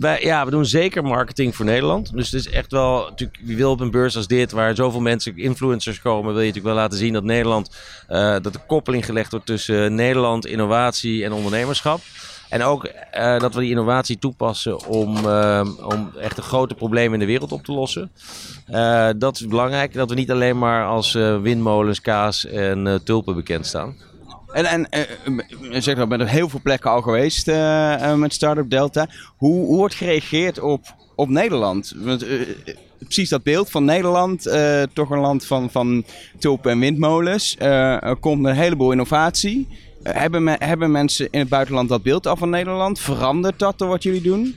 Ja, 0.00 0.44
we 0.44 0.50
doen 0.50 0.66
zeker 0.66 1.02
marketing 1.02 1.56
voor 1.56 1.64
Nederland. 1.64 2.12
Dus 2.12 2.30
het 2.30 2.46
is 2.46 2.52
echt 2.52 2.72
wel, 2.72 3.06
natuurlijk, 3.08 3.38
wie 3.42 3.56
wil 3.56 3.70
op 3.70 3.80
een 3.80 3.90
beurs 3.90 4.16
als 4.16 4.26
dit, 4.26 4.52
waar 4.52 4.74
zoveel 4.74 5.00
mensen, 5.00 5.36
influencers 5.36 6.00
komen, 6.00 6.32
wil 6.32 6.40
je 6.40 6.46
natuurlijk 6.46 6.74
wel 6.74 6.82
laten 6.82 6.98
zien 6.98 7.12
dat 7.12 7.24
Nederland, 7.24 7.76
uh, 8.10 8.36
dat 8.40 8.52
de 8.52 8.60
koppeling 8.66 9.04
gelegd 9.04 9.30
wordt 9.30 9.46
tussen 9.46 9.94
Nederland, 9.94 10.46
innovatie 10.46 11.24
en 11.24 11.32
ondernemerschap. 11.32 12.00
En 12.48 12.62
ook 12.62 12.84
uh, 12.84 13.38
dat 13.38 13.54
we 13.54 13.60
die 13.60 13.70
innovatie 13.70 14.18
toepassen 14.18 14.86
om, 14.86 15.16
uh, 15.16 15.68
om 15.82 16.12
echt 16.20 16.36
de 16.36 16.42
grote 16.42 16.74
problemen 16.74 17.12
in 17.12 17.18
de 17.18 17.32
wereld 17.32 17.52
op 17.52 17.64
te 17.64 17.72
lossen. 17.72 18.10
Dat 19.18 19.34
is 19.34 19.46
belangrijk. 19.46 19.94
Dat 19.94 20.08
we 20.08 20.14
niet 20.14 20.30
alleen 20.30 20.58
maar 20.58 20.86
als 20.86 21.12
windmolens, 21.42 22.00
kaas 22.00 22.46
en 22.46 23.00
tulpen 23.04 23.34
bekend 23.34 23.66
staan. 23.66 23.96
En, 24.52 24.64
en 24.64 24.88
uh, 25.70 25.80
zeg 25.80 25.96
dat, 25.96 26.08
ben 26.08 26.20
er 26.20 26.28
heel 26.28 26.48
veel 26.48 26.60
plekken 26.62 26.90
al 26.90 27.02
geweest 27.02 27.48
uh, 27.48 28.14
met 28.14 28.32
Startup 28.32 28.70
Delta. 28.70 29.08
Hoe, 29.36 29.66
hoe 29.66 29.76
wordt 29.76 29.94
gereageerd 29.94 30.60
op, 30.60 30.94
op 31.14 31.28
Nederland? 31.28 31.94
Want, 31.96 32.26
precies 32.98 33.28
dat 33.28 33.42
beeld 33.42 33.70
van 33.70 33.84
Nederland, 33.84 34.42
toch 34.92 35.10
een 35.10 35.18
land 35.18 35.46
van, 35.46 35.70
van 35.70 36.04
tulpen 36.38 36.70
en 36.70 36.78
windmolens. 36.78 37.56
er 37.58 38.16
komt 38.16 38.46
een 38.46 38.54
heleboel 38.54 38.90
innovatie. 38.90 39.68
hebben, 40.02 40.48
hebben 40.48 40.90
mensen 40.90 41.28
in 41.30 41.38
het 41.38 41.48
buitenland 41.48 41.88
dat 41.88 42.02
beeld 42.02 42.26
al 42.26 42.36
van 42.36 42.50
Nederland? 42.50 43.00
Verandert 43.00 43.58
dat 43.58 43.78
door 43.78 43.88
wat 43.88 44.02
jullie 44.02 44.22
doen? 44.22 44.56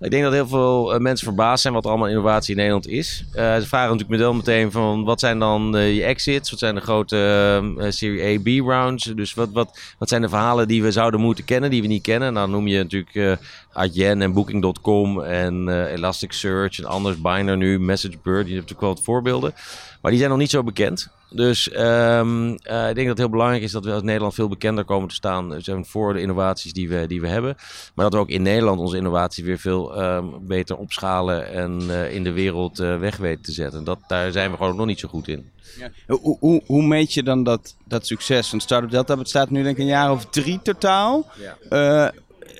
Ik 0.00 0.10
denk 0.10 0.22
dat 0.22 0.32
heel 0.32 0.46
veel 0.46 0.94
uh, 0.94 1.00
mensen 1.00 1.26
verbaasd 1.26 1.62
zijn 1.62 1.74
wat 1.74 1.86
allemaal 1.86 2.08
innovatie 2.08 2.50
in 2.50 2.56
Nederland 2.56 2.88
is. 2.88 3.24
Uh, 3.28 3.56
ze 3.56 3.66
vragen 3.66 3.96
natuurlijk 3.96 4.34
meteen 4.34 4.70
van 4.70 5.04
wat 5.04 5.20
zijn 5.20 5.38
dan 5.38 5.76
uh, 5.76 5.94
je 5.94 6.02
exits? 6.04 6.50
Wat 6.50 6.58
zijn 6.58 6.74
de 6.74 6.80
grote 6.80 7.74
Serie 7.88 8.38
A, 8.38 8.40
B 8.42 8.66
rounds? 8.68 9.04
Dus 9.04 9.34
wat, 9.34 9.48
wat, 9.52 9.78
wat 9.98 10.08
zijn 10.08 10.22
de 10.22 10.28
verhalen 10.28 10.68
die 10.68 10.82
we 10.82 10.90
zouden 10.90 11.20
moeten 11.20 11.44
kennen, 11.44 11.70
die 11.70 11.82
we 11.82 11.88
niet 11.88 12.02
kennen? 12.02 12.32
Nou, 12.32 12.46
dan 12.46 12.56
noem 12.56 12.66
je 12.66 12.78
natuurlijk 12.78 13.40
Adyen 13.72 14.22
en 14.22 14.32
Booking.com 14.32 15.22
en 15.22 15.68
Elasticsearch 15.86 16.78
en 16.78 16.84
anders 16.84 17.20
Binder 17.20 17.56
nu, 17.56 17.80
MessageBird. 17.80 18.46
Je 18.48 18.54
hebt 18.54 18.68
natuurlijk 18.68 18.80
wel 18.80 18.94
wat 18.94 19.02
voorbeelden. 19.02 19.54
Maar 20.00 20.10
die 20.10 20.20
zijn 20.20 20.30
nog 20.30 20.40
niet 20.40 20.50
zo 20.50 20.62
bekend. 20.62 21.08
Dus 21.30 21.70
um, 21.72 22.48
uh, 22.48 22.88
ik 22.88 22.94
denk 22.94 22.96
dat 22.96 23.06
het 23.06 23.18
heel 23.18 23.28
belangrijk 23.28 23.62
is 23.62 23.72
dat 23.72 23.84
we 23.84 23.92
als 23.92 24.02
Nederland 24.02 24.34
veel 24.34 24.48
bekender 24.48 24.84
komen 24.84 25.08
te 25.08 25.14
staan 25.14 25.54
zijn 25.58 25.84
voor 25.84 26.12
de 26.12 26.20
innovaties 26.20 26.72
die 26.72 26.88
we, 26.88 27.06
die 27.06 27.20
we 27.20 27.28
hebben. 27.28 27.56
Maar 27.94 28.04
dat 28.04 28.12
we 28.12 28.18
ook 28.18 28.28
in 28.28 28.42
Nederland 28.42 28.80
onze 28.80 28.96
innovatie 28.96 29.44
weer 29.44 29.58
veel 29.58 30.02
um, 30.02 30.46
beter 30.46 30.76
opschalen 30.76 31.52
en 31.52 31.82
uh, 31.82 32.14
in 32.14 32.24
de 32.24 32.32
wereld 32.32 32.80
uh, 32.80 32.98
weg 32.98 33.16
weten 33.16 33.42
te 33.42 33.52
zetten. 33.52 33.84
Dat, 33.84 33.98
daar 34.06 34.32
zijn 34.32 34.50
we 34.50 34.56
gewoon 34.56 34.76
nog 34.76 34.86
niet 34.86 35.00
zo 35.00 35.08
goed 35.08 35.28
in. 35.28 35.50
Ja. 35.78 35.90
Hoe, 36.06 36.36
hoe, 36.40 36.62
hoe 36.66 36.82
meet 36.82 37.14
je 37.14 37.22
dan 37.22 37.42
dat, 37.42 37.74
dat 37.84 38.06
succes? 38.06 38.52
Een 38.52 38.60
Startup 38.60 38.90
Delta 38.90 39.16
bestaat 39.16 39.50
nu 39.50 39.62
denk 39.62 39.76
ik 39.76 39.82
een 39.82 39.90
jaar 39.90 40.10
of 40.10 40.26
drie 40.26 40.60
totaal. 40.62 41.30
Ja 41.68 42.12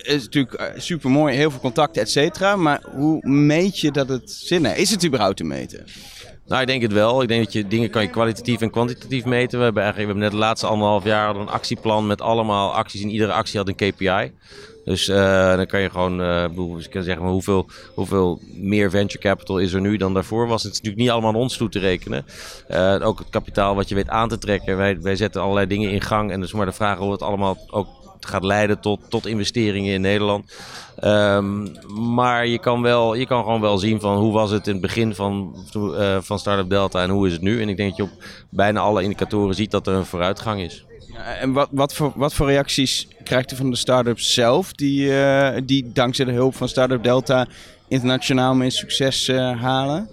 is 0.03 0.25
natuurlijk 0.25 0.73
super 0.77 1.11
mooi, 1.11 1.37
heel 1.37 1.51
veel 1.51 1.61
contacten, 1.61 2.03
et 2.03 2.11
cetera. 2.11 2.57
Maar 2.57 2.83
hoe 2.95 3.29
meet 3.29 3.79
je 3.81 3.91
dat 3.91 4.09
het 4.09 4.31
zin 4.31 4.65
heeft? 4.65 4.79
Is 4.79 4.91
het 4.91 5.07
überhaupt 5.07 5.37
te 5.37 5.45
meten? 5.45 5.85
Nou, 6.47 6.61
ik 6.61 6.67
denk 6.67 6.83
het 6.83 6.93
wel. 6.93 7.23
Ik 7.23 7.29
denk 7.29 7.45
dat 7.45 7.53
je 7.53 7.67
dingen 7.67 7.91
kan 7.91 8.03
je 8.03 8.09
kwalitatief 8.09 8.61
en 8.61 8.71
kwantitatief 8.71 9.25
meten. 9.25 9.59
We 9.59 9.65
hebben 9.65 9.83
eigenlijk 9.83 10.13
we 10.13 10.19
hebben 10.19 10.31
net 10.31 10.41
de 10.41 10.47
laatste 10.47 10.67
anderhalf 10.67 11.05
jaar 11.05 11.37
een 11.37 11.49
actieplan 11.49 12.07
met 12.07 12.21
allemaal 12.21 12.75
acties. 12.75 13.03
En 13.03 13.11
iedere 13.11 13.33
actie 13.33 13.59
had 13.59 13.69
een 13.69 13.75
KPI. 13.75 14.33
Dus 14.85 15.09
uh, 15.09 15.57
dan 15.57 15.67
kan 15.67 15.81
je 15.81 15.91
gewoon, 15.91 16.21
uh, 16.21 16.45
ik 16.79 16.91
kan 16.91 17.03
zeggen, 17.03 17.23
maar 17.23 17.33
hoeveel, 17.33 17.67
hoeveel 17.95 18.41
meer 18.55 18.91
venture 18.91 19.23
capital 19.23 19.59
is 19.59 19.73
er 19.73 19.81
nu 19.81 19.97
dan 19.97 20.15
daarvoor 20.15 20.47
was. 20.47 20.63
Het 20.63 20.73
is 20.73 20.79
natuurlijk 20.79 21.03
niet 21.03 21.11
allemaal 21.13 21.31
aan 21.31 21.41
ons 21.41 21.57
toe 21.57 21.69
te 21.69 21.79
rekenen. 21.79 22.25
Uh, 22.71 22.97
ook 23.03 23.19
het 23.19 23.31
kapitaal 23.31 23.75
wat 23.75 23.89
je 23.89 23.95
weet 23.95 24.09
aan 24.09 24.29
te 24.29 24.39
trekken. 24.39 24.77
Wij, 24.77 25.01
wij 25.01 25.17
zetten 25.17 25.43
allerlei 25.43 25.67
dingen 25.67 25.91
in 25.91 26.01
gang. 26.01 26.31
En 26.31 26.41
dus 26.41 26.53
maar 26.53 26.67
de 26.67 26.73
vraag 26.73 26.99
hoe 26.99 27.13
het 27.13 27.23
allemaal 27.23 27.57
ook 27.71 27.89
gaat 28.27 28.45
leiden 28.45 28.81
tot, 28.81 29.01
tot 29.09 29.27
investeringen 29.27 29.95
in 29.95 30.01
Nederland. 30.01 30.53
Um, 31.05 31.73
maar 32.15 32.47
je 32.47 32.59
kan, 32.59 32.83
wel, 32.83 33.15
je 33.15 33.27
kan 33.27 33.45
gewoon 33.45 33.61
wel 33.61 33.79
zien 33.79 34.01
van 34.01 34.17
hoe 34.17 34.33
was 34.33 34.51
het 34.51 34.67
in 34.67 34.73
het 34.73 34.83
begin 34.83 35.15
van, 35.15 35.57
uh, 35.77 36.17
van 36.21 36.39
Startup 36.39 36.71
Delta 36.71 37.03
en 37.03 37.11
hoe 37.11 37.27
is 37.27 37.33
het 37.33 37.43
nu. 37.43 37.63
En 37.63 37.69
ik 37.69 37.77
denk 37.77 37.89
dat 37.89 37.97
je 37.97 38.03
op 38.03 38.25
bijna 38.51 38.81
alle 38.81 39.03
indicatoren 39.03 39.55
ziet 39.55 39.71
dat 39.71 39.87
er 39.87 39.95
een 39.95 40.05
vooruitgang 40.05 40.61
is. 40.61 40.85
En 41.41 41.53
wat, 41.53 41.69
wat, 41.71 41.95
voor, 41.95 42.13
wat 42.15 42.35
voor 42.35 42.47
reacties 42.47 43.09
krijgt 43.25 43.53
u 43.53 43.57
van 43.57 43.71
de 43.71 43.77
start-ups 43.77 44.35
zelf 44.35 44.73
die, 44.73 45.07
uh, 45.07 45.49
die 45.65 45.93
dankzij 45.93 46.25
de 46.25 46.33
hulp 46.33 46.55
van 46.55 46.69
Startup 46.69 47.03
Delta 47.03 47.47
internationaal 47.89 48.55
mee 48.55 48.71
succes 48.71 49.29
uh, 49.29 49.63
halen? 49.63 50.09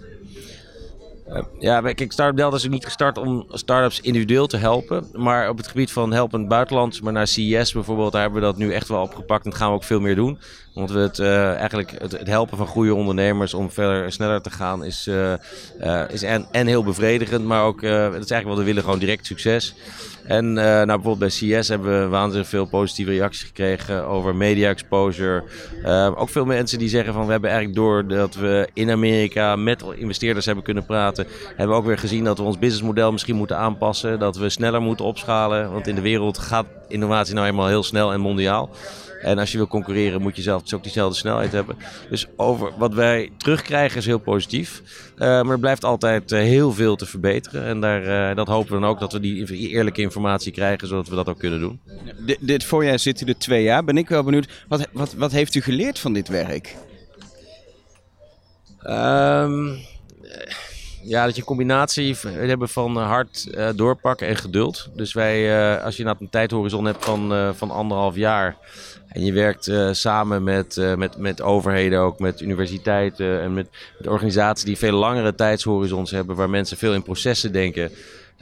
Uh, 1.28 1.42
ja, 1.58 1.80
kijk, 1.80 2.12
Startup 2.12 2.36
Delta 2.36 2.56
is 2.56 2.64
ook 2.64 2.70
niet 2.70 2.84
gestart 2.84 3.18
om 3.18 3.44
startups 3.48 4.00
individueel 4.00 4.46
te 4.46 4.56
helpen. 4.56 5.06
Maar 5.12 5.48
op 5.48 5.56
het 5.56 5.66
gebied 5.66 5.92
van 5.92 6.12
helpen 6.12 6.48
buitenland, 6.48 7.02
maar 7.02 7.12
naar 7.12 7.26
CES 7.26 7.72
bijvoorbeeld, 7.72 8.12
daar 8.12 8.22
hebben 8.22 8.40
we 8.40 8.46
dat 8.46 8.56
nu 8.56 8.72
echt 8.72 8.88
wel 8.88 9.02
opgepakt. 9.02 9.44
En 9.44 9.50
dat 9.50 9.58
gaan 9.58 9.68
we 9.68 9.74
ook 9.74 9.84
veel 9.84 10.00
meer 10.00 10.14
doen. 10.14 10.38
Want 10.74 10.90
we 10.90 10.98
het, 10.98 11.18
uh, 11.18 11.54
eigenlijk 11.54 11.90
het, 11.98 12.26
helpen 12.26 12.56
van 12.56 12.66
goede 12.66 12.94
ondernemers 12.94 13.54
om 13.54 13.70
verder 13.70 14.12
sneller 14.12 14.42
te 14.42 14.50
gaan 14.50 14.84
is, 14.84 15.06
uh, 15.06 15.32
uh, 15.82 16.02
is 16.08 16.22
en, 16.22 16.46
en, 16.50 16.66
heel 16.66 16.84
bevredigend. 16.84 17.44
Maar 17.44 17.64
ook, 17.64 17.80
dat 17.80 17.90
is 17.90 18.12
eigenlijk 18.12 18.46
wat 18.46 18.58
we 18.58 18.64
willen, 18.64 18.82
gewoon 18.82 18.98
direct 18.98 19.26
succes. 19.26 19.74
En 20.24 20.52
nou, 20.52 20.86
bijvoorbeeld 20.86 21.18
bij 21.18 21.28
CS 21.58 21.68
hebben 21.68 22.00
we 22.00 22.08
waanzinnig 22.08 22.48
veel 22.48 22.64
positieve 22.64 23.10
reacties 23.10 23.42
gekregen 23.42 24.06
over 24.06 24.34
media 24.34 24.68
exposure. 24.68 25.44
ook 26.16 26.28
veel 26.28 26.44
mensen 26.44 26.78
die 26.78 26.88
zeggen 26.88 27.12
van 27.12 27.24
we 27.26 27.32
hebben 27.32 27.50
eigenlijk 27.50 27.78
door 27.78 28.06
dat 28.06 28.34
we 28.34 28.68
in 28.72 28.90
Amerika 28.90 29.56
met 29.56 29.84
investeerders 29.96 30.46
hebben 30.46 30.64
kunnen 30.64 30.86
praten. 30.86 31.26
Hebben 31.46 31.68
we 31.68 31.82
ook 31.82 31.86
weer 31.86 31.98
gezien 31.98 32.24
dat 32.24 32.38
we 32.38 32.44
ons 32.44 32.58
businessmodel 32.58 33.12
misschien 33.12 33.36
moeten 33.36 33.56
aanpassen. 33.56 34.18
Dat 34.18 34.36
we 34.36 34.48
sneller 34.48 34.82
moeten 34.82 35.04
opschalen. 35.04 35.72
Want 35.72 35.86
in 35.86 35.94
de 35.94 36.00
wereld 36.00 36.38
gaat 36.38 36.66
innovatie 36.88 37.34
nou 37.34 37.46
eenmaal 37.46 37.66
heel 37.66 37.82
snel 37.82 38.12
en 38.12 38.20
mondiaal. 38.20 38.70
En 39.24 39.38
als 39.38 39.52
je 39.52 39.56
wil 39.56 39.66
concurreren, 39.66 40.22
moet 40.22 40.36
je 40.36 40.42
zelf 40.42 40.62
dus 40.62 40.74
ook 40.74 40.82
diezelfde 40.82 41.18
snelheid 41.18 41.52
hebben. 41.52 41.76
Dus 42.10 42.26
over 42.36 42.72
wat 42.78 42.94
wij 42.94 43.30
terugkrijgen 43.36 43.98
is 43.98 44.06
heel 44.06 44.18
positief. 44.18 44.82
Uh, 45.14 45.18
maar 45.18 45.50
er 45.50 45.58
blijft 45.58 45.84
altijd 45.84 46.32
uh, 46.32 46.38
heel 46.38 46.72
veel 46.72 46.96
te 46.96 47.06
verbeteren. 47.06 47.64
En 47.64 47.80
daar, 47.80 48.30
uh, 48.30 48.36
dat 48.36 48.48
hopen 48.48 48.74
we 48.74 48.80
dan 48.80 48.90
ook 48.90 49.00
dat 49.00 49.12
we 49.12 49.20
die 49.20 49.68
eerlijke 49.68 50.00
informatie 50.00 50.52
krijgen, 50.52 50.88
zodat 50.88 51.08
we 51.08 51.14
dat 51.14 51.28
ook 51.28 51.38
kunnen 51.38 51.60
doen. 51.60 51.80
D 52.26 52.36
dit 52.40 52.64
voorjaar 52.64 52.98
zit 52.98 53.20
u 53.20 53.26
er 53.26 53.38
twee 53.38 53.62
jaar. 53.62 53.84
Ben 53.84 53.98
ik 53.98 54.08
wel 54.08 54.22
benieuwd, 54.22 54.48
wat, 54.68 54.88
wat, 54.92 55.14
wat 55.14 55.32
heeft 55.32 55.54
u 55.54 55.60
geleerd 55.60 55.98
van 55.98 56.12
dit 56.12 56.28
werk? 56.28 56.76
Um, 58.86 59.78
ja, 61.04 61.24
dat 61.24 61.34
je 61.34 61.40
een 61.40 61.46
combinatie 61.46 62.16
hebben 62.28 62.68
van 62.68 62.96
hard 62.96 63.46
uh, 63.50 63.68
doorpakken 63.74 64.26
en 64.26 64.36
geduld. 64.36 64.88
Dus 64.94 65.12
wij, 65.12 65.74
uh, 65.76 65.84
als 65.84 65.96
je 65.96 66.04
nou 66.04 66.16
een 66.20 66.30
tijdhorizon 66.30 66.84
hebt 66.84 67.04
van, 67.04 67.54
van 67.54 67.70
anderhalf 67.70 68.16
jaar 68.16 68.56
en 69.08 69.24
je 69.24 69.32
werkt 69.32 69.70
samen 69.90 70.42
met, 70.42 70.94
met, 70.96 71.16
met 71.16 71.42
overheden, 71.42 72.00
ook 72.00 72.18
met 72.18 72.40
universiteiten 72.40 73.40
en 73.40 73.54
met, 73.54 73.66
met 73.98 74.08
organisaties 74.08 74.64
die 74.64 74.78
veel 74.78 74.92
langere 74.92 75.34
tijdshorizons 75.34 76.10
hebben, 76.10 76.36
waar 76.36 76.50
mensen 76.50 76.76
veel 76.76 76.94
in 76.94 77.02
processen 77.02 77.52
denken. 77.52 77.90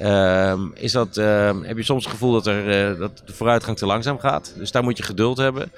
Ehm, 0.03 0.69
is 0.75 0.93
dat, 0.93 1.17
ehm, 1.17 1.62
heb 1.62 1.77
je 1.77 1.83
soms 1.83 2.05
het 2.05 2.12
gevoel 2.12 2.33
dat, 2.33 2.47
er, 2.47 2.99
dat 2.99 3.23
de 3.25 3.33
vooruitgang 3.33 3.77
te 3.77 3.87
langzaam 3.87 4.19
gaat. 4.19 4.55
Dus 4.57 4.71
daar 4.71 4.83
moet 4.83 4.97
je 4.97 5.03
geduld 5.03 5.37
hebben. 5.37 5.73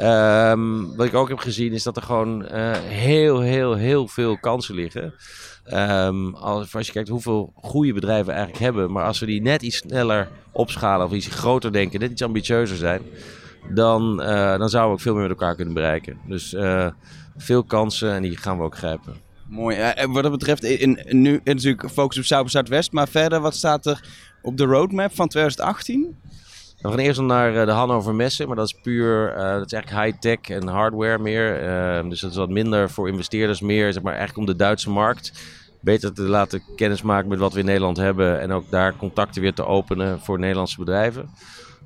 Um, 0.00 0.96
wat 0.96 1.06
ik 1.06 1.14
ook 1.14 1.28
heb 1.28 1.38
gezien 1.38 1.72
is 1.72 1.82
dat 1.82 1.96
er 1.96 2.02
gewoon 2.02 2.44
heel, 2.84 3.40
heel, 3.40 3.74
heel 3.74 4.08
veel 4.08 4.38
kansen 4.38 4.74
liggen. 4.74 5.14
Als, 6.40 6.86
je 6.86 6.92
kijkt 6.92 7.08
hoeveel 7.08 7.52
goede 7.54 7.92
bedrijven 7.92 8.26
we 8.26 8.32
eigenlijk 8.32 8.62
hebben, 8.64 8.92
maar 8.92 9.04
als 9.04 9.18
we 9.18 9.26
die 9.26 9.42
net 9.42 9.62
iets 9.62 9.76
sneller 9.76 10.28
opschalen 10.52 11.06
of 11.06 11.12
iets 11.12 11.26
groter 11.26 11.72
denken, 11.72 12.00
net 12.00 12.10
iets 12.10 12.22
ambitieuzer 12.22 12.76
zijn, 12.76 13.02
dan, 13.70 14.20
uh, 14.20 14.58
dan 14.58 14.68
zouden 14.68 14.82
we 14.82 14.96
ook 14.96 15.00
veel 15.00 15.12
meer 15.12 15.28
met 15.28 15.30
elkaar 15.30 15.54
kunnen 15.54 15.74
bereiken. 15.74 16.18
Dus 16.26 16.56
veel 17.36 17.64
kansen 17.64 18.12
en 18.12 18.22
die 18.22 18.36
gaan 18.36 18.56
we 18.58 18.64
ook 18.64 18.76
grijpen. 18.76 19.25
Mooi. 19.48 19.76
En 19.76 20.10
wat 20.10 20.22
dat 20.22 20.32
betreft, 20.32 20.64
in, 20.64 21.00
nu 21.08 21.40
natuurlijk 21.44 21.90
focus 21.90 22.18
op 22.18 22.24
Zuid 22.24 22.50
Zuidwest, 22.50 22.92
maar 22.92 23.08
verder, 23.08 23.40
wat 23.40 23.54
staat 23.54 23.86
er 23.86 24.00
op 24.42 24.56
de 24.56 24.64
roadmap 24.64 25.14
van 25.14 25.28
2018? 25.28 26.16
We 26.80 26.88
gaan 26.88 26.98
eerst 26.98 27.20
naar 27.20 27.66
de 27.66 27.72
Hannover 27.72 28.14
Messen, 28.14 28.46
maar 28.46 28.56
dat 28.56 28.66
is 28.66 28.80
puur, 28.82 29.34
dat 29.36 29.66
is 29.66 29.72
eigenlijk 29.72 30.04
high-tech 30.04 30.56
en 30.56 30.68
hardware 30.68 31.18
meer. 31.18 31.60
dus 32.08 32.20
dat 32.20 32.30
is 32.30 32.36
wat 32.36 32.50
minder 32.50 32.90
voor 32.90 33.08
investeerders, 33.08 33.60
meer 33.60 33.92
zeg 33.92 34.02
maar 34.02 34.14
eigenlijk 34.14 34.48
om 34.48 34.54
de 34.54 34.64
Duitse 34.64 34.90
markt 34.90 35.32
beter 35.86 36.12
te 36.12 36.22
laten 36.22 36.62
kennismaken 36.76 37.28
met 37.28 37.38
wat 37.38 37.52
we 37.52 37.58
in 37.58 37.64
Nederland 37.64 37.96
hebben 37.96 38.40
en 38.40 38.52
ook 38.52 38.70
daar 38.70 38.96
contacten 38.96 39.42
weer 39.42 39.54
te 39.54 39.66
openen 39.66 40.20
voor 40.20 40.38
Nederlandse 40.38 40.78
bedrijven. 40.78 41.30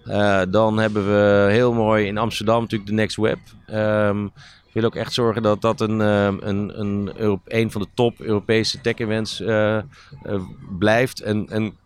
Uh, 0.07 0.43
dan 0.51 0.79
hebben 0.79 1.07
we 1.07 1.53
heel 1.53 1.73
mooi 1.73 2.07
in 2.07 2.19
Amsterdam 2.19 2.61
natuurlijk 2.61 2.91
de 2.91 2.97
Next 2.97 3.17
Web. 3.17 3.39
Ik 3.67 4.60
wil 4.73 4.85
ook 4.85 4.95
echt 4.95 5.13
zorgen 5.13 5.43
dat 5.43 5.61
dat 5.61 5.81
een, 5.81 6.01
um, 6.01 6.39
een, 6.43 6.81
een, 6.81 7.41
een 7.45 7.71
van 7.71 7.81
de 7.81 7.89
top 7.95 8.21
Europese 8.21 8.81
tech-events 8.81 9.41
uh, 9.41 9.79
uh, 10.27 10.43
blijft. 10.79 11.21
En, 11.21 11.49
en 11.49 11.77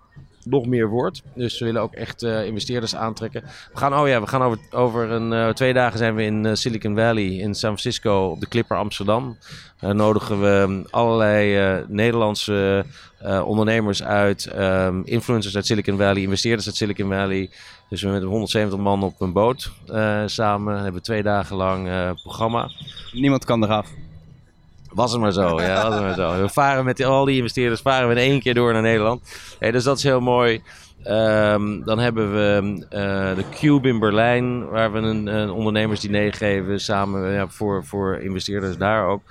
nog 0.45 0.67
meer 0.67 0.89
wordt. 0.89 1.23
Dus 1.35 1.59
we 1.59 1.65
willen 1.65 1.83
ook 1.83 1.93
echt 1.93 2.23
uh, 2.23 2.47
investeerders 2.47 2.95
aantrekken. 2.95 3.43
We 3.73 3.79
gaan, 3.79 3.95
oh 3.95 4.09
ja, 4.09 4.21
we 4.21 4.27
gaan 4.27 4.43
over, 4.43 4.59
over 4.71 5.11
een, 5.11 5.33
uh, 5.33 5.49
twee 5.49 5.73
dagen 5.73 5.99
zijn 5.99 6.15
we 6.15 6.23
in 6.23 6.45
uh, 6.45 6.55
Silicon 6.55 6.95
Valley 6.95 7.27
in 7.27 7.55
San 7.55 7.79
Francisco 7.79 8.29
op 8.29 8.41
de 8.41 8.49
Clipper 8.49 8.77
Amsterdam. 8.77 9.37
Nodigen 9.81 10.41
we 10.41 10.85
allerlei 10.91 11.85
Nederlandse 11.89 12.85
ondernemers 13.45 14.03
uit, 14.03 14.53
um, 14.59 15.03
influencers 15.05 15.57
uit 15.57 15.67
Silicon 15.67 15.97
Valley, 15.97 16.23
investeerders 16.23 16.67
uit 16.67 16.77
Silicon 16.77 17.09
Valley. 17.09 17.51
Dus 17.89 18.03
we 18.03 18.09
met 18.09 18.23
170 18.23 18.79
man 18.79 19.03
op 19.03 19.21
een 19.21 19.33
boot 19.33 19.71
samen. 20.27 20.75
hebben 20.75 20.95
we 20.95 21.01
twee 21.01 21.23
dagen 21.23 21.57
lang 21.57 21.89
programma. 22.23 22.71
Niemand 23.13 23.45
kan 23.45 23.65
eraf. 23.65 23.89
Was 24.95 25.13
het 25.13 25.21
maar 25.21 25.33
zo, 25.33 25.61
ja, 25.61 25.83
was 25.83 25.95
het 25.95 26.03
maar 26.03 26.15
zo. 26.15 26.41
We 26.41 26.49
varen 26.49 26.85
met 26.85 27.05
al 27.05 27.25
die 27.25 27.37
investeerders 27.37 27.81
varen 27.81 28.09
we 28.09 28.15
in 28.15 28.31
één 28.31 28.41
keer 28.41 28.55
door 28.55 28.73
naar 28.73 28.83
Nederland. 28.83 29.23
Dus 29.59 29.85
dat 29.85 29.97
is 29.97 30.03
heel 30.03 30.21
mooi. 30.21 30.63
Um, 31.07 31.85
dan 31.85 31.99
hebben 31.99 32.33
we 32.33 32.77
uh, 32.85 33.37
de 33.37 33.45
Cube 33.51 33.89
in 33.89 33.99
Berlijn, 33.99 34.69
waar 34.69 34.93
we 34.93 34.99
een, 34.99 35.27
een 35.27 35.51
ondernemersdiner 35.51 36.35
geven 36.35 36.81
samen 36.81 37.33
ja, 37.33 37.49
voor, 37.49 37.85
voor 37.85 38.17
investeerders 38.21 38.77
daar 38.77 39.07
ook. 39.07 39.23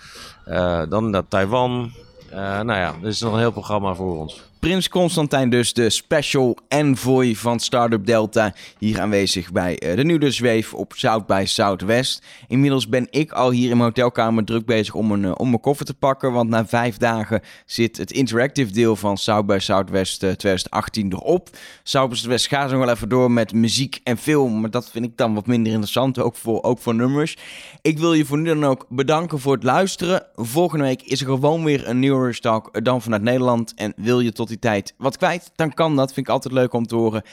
Uh, 0.48 0.82
dan 0.90 1.10
naar 1.10 1.28
Taiwan. 1.28 1.92
Uh, 2.32 2.38
nou 2.38 2.80
ja, 2.80 2.94
er 3.02 3.08
is 3.08 3.22
nog 3.22 3.34
een 3.34 3.40
heel 3.40 3.52
programma 3.52 3.94
voor 3.94 4.18
ons. 4.18 4.53
Prins 4.64 4.90
Constantijn 4.90 5.50
dus, 5.50 5.74
de 5.74 5.90
special 5.90 6.58
envoy 6.68 7.36
van 7.36 7.60
Startup 7.60 8.06
Delta, 8.06 8.54
hier 8.78 9.02
aanwezig 9.02 9.52
bij 9.52 9.84
uh, 9.84 9.96
de 9.96 10.04
Nieuwe 10.04 10.32
Zweef 10.32 10.74
op 10.74 10.94
South 10.96 11.26
by 11.26 11.44
Southwest. 11.46 12.26
Inmiddels 12.48 12.88
ben 12.88 13.08
ik 13.10 13.32
al 13.32 13.52
hier 13.52 13.70
in 13.70 13.78
mijn 13.78 13.90
hotelkamer 13.90 14.46
druk 14.46 14.66
bezig 14.66 14.94
om 14.94 15.12
een, 15.12 15.24
uh, 15.24 15.32
om 15.38 15.50
mijn 15.50 15.62
koffer 15.62 15.86
te 15.86 15.94
pakken, 15.94 16.32
want 16.32 16.50
na 16.50 16.66
vijf 16.66 16.98
dagen 16.98 17.42
zit 17.66 17.98
het 17.98 18.12
interactive 18.12 18.72
deel 18.72 18.96
van 18.96 19.18
South 19.18 19.46
by 19.46 19.58
Southwest 19.60 20.24
uh, 20.24 20.30
2018 20.30 21.12
erop. 21.14 21.50
South 21.84 22.10
by 22.10 22.16
Southwest 22.16 22.48
gaat 22.48 22.70
nog 22.70 22.80
wel 22.80 22.90
even 22.90 23.10
door 23.10 23.32
met 23.32 23.54
muziek 23.54 24.00
en 24.04 24.18
film, 24.18 24.62
maar 24.62 24.72
dat 24.72 24.90
vind 24.90 25.06
ik 25.06 25.18
dan 25.18 25.34
wat 25.34 25.48
minder 25.48 25.72
interessant, 25.72 26.20
ook 26.20 26.36
voor, 26.36 26.64
ook 26.64 26.80
voor 26.80 26.96
nummers. 26.96 27.38
Ik 27.82 28.00
wil 28.00 28.14
je 28.14 28.26
voor 28.26 28.38
nu 28.38 28.48
dan 28.48 28.66
ook 28.66 28.86
bedanken 28.90 29.40
voor 29.40 29.54
het 29.54 29.64
luisteren. 29.64 30.26
Volgende 30.36 30.84
week 30.84 31.02
is 31.02 31.20
er 31.20 31.26
gewoon 31.26 31.64
weer 31.64 31.88
een 31.88 32.00
nieuwe 32.00 32.40
Talk, 32.40 32.84
dan 32.84 33.02
vanuit 33.02 33.22
Nederland. 33.22 33.74
En 33.76 33.94
wil 33.96 34.20
je 34.20 34.32
tot 34.32 34.52
tijd 34.60 34.94
wat 34.98 35.18
kwijt, 35.18 35.52
dan 35.56 35.74
kan 35.74 35.96
dat. 35.96 36.14
Vind 36.14 36.28
ik 36.28 36.34
altijd 36.34 36.54
leuk 36.54 36.74
om 36.74 36.86
te 36.86 36.96
horen. 36.96 37.24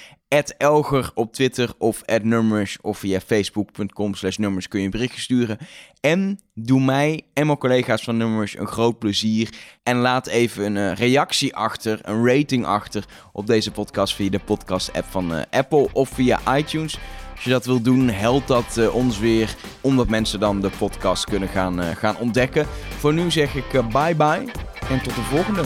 Elger 0.59 1.11
op 1.15 1.33
Twitter 1.33 1.73
of 1.79 2.03
Nummers 2.23 2.79
of 2.81 2.99
via 2.99 3.21
facebook.com 3.21 4.15
slash 4.15 4.37
nummers 4.37 4.69
kun 4.69 4.79
je 4.79 4.85
een 4.85 4.91
berichtje 4.91 5.21
sturen. 5.21 5.59
En 6.01 6.41
doe 6.55 6.81
mij 6.81 7.23
en 7.33 7.47
mijn 7.47 7.59
collega's 7.59 8.03
van 8.03 8.17
Nummers 8.17 8.59
een 8.59 8.67
groot 8.67 8.99
plezier. 8.99 9.55
En 9.83 9.97
laat 9.97 10.27
even 10.27 10.65
een 10.65 10.77
uh, 10.77 10.95
reactie 10.95 11.57
achter, 11.57 11.99
een 12.03 12.27
rating 12.27 12.67
achter 12.67 13.05
op 13.33 13.47
deze 13.47 13.71
podcast 13.71 14.15
via 14.15 14.31
de 14.31 14.39
podcast 14.39 14.93
app 14.93 15.07
van 15.11 15.35
uh, 15.35 15.43
Apple 15.51 15.89
of 15.93 16.09
via 16.09 16.57
iTunes. 16.57 16.99
Als 17.35 17.45
je 17.45 17.51
dat 17.51 17.67
wil 17.67 17.81
doen, 17.81 18.09
helpt 18.09 18.49
dat 18.49 18.77
uh, 18.79 18.95
ons 18.95 19.19
weer, 19.19 19.55
omdat 19.81 20.09
mensen 20.09 20.41
dan 20.41 20.61
de 20.61 20.71
podcast 20.79 21.25
kunnen 21.25 21.49
gaan, 21.49 21.97
gaan 21.97 22.17
ontdekken. 22.17 22.67
Voor 22.99 23.15
nu 23.15 23.31
zeg 23.31 23.55
ik 23.55 23.71
bye 23.71 24.15
bye 24.15 24.53
en 24.91 25.03
tot 25.03 25.15
de 25.15 25.23
volgende. 25.23 25.63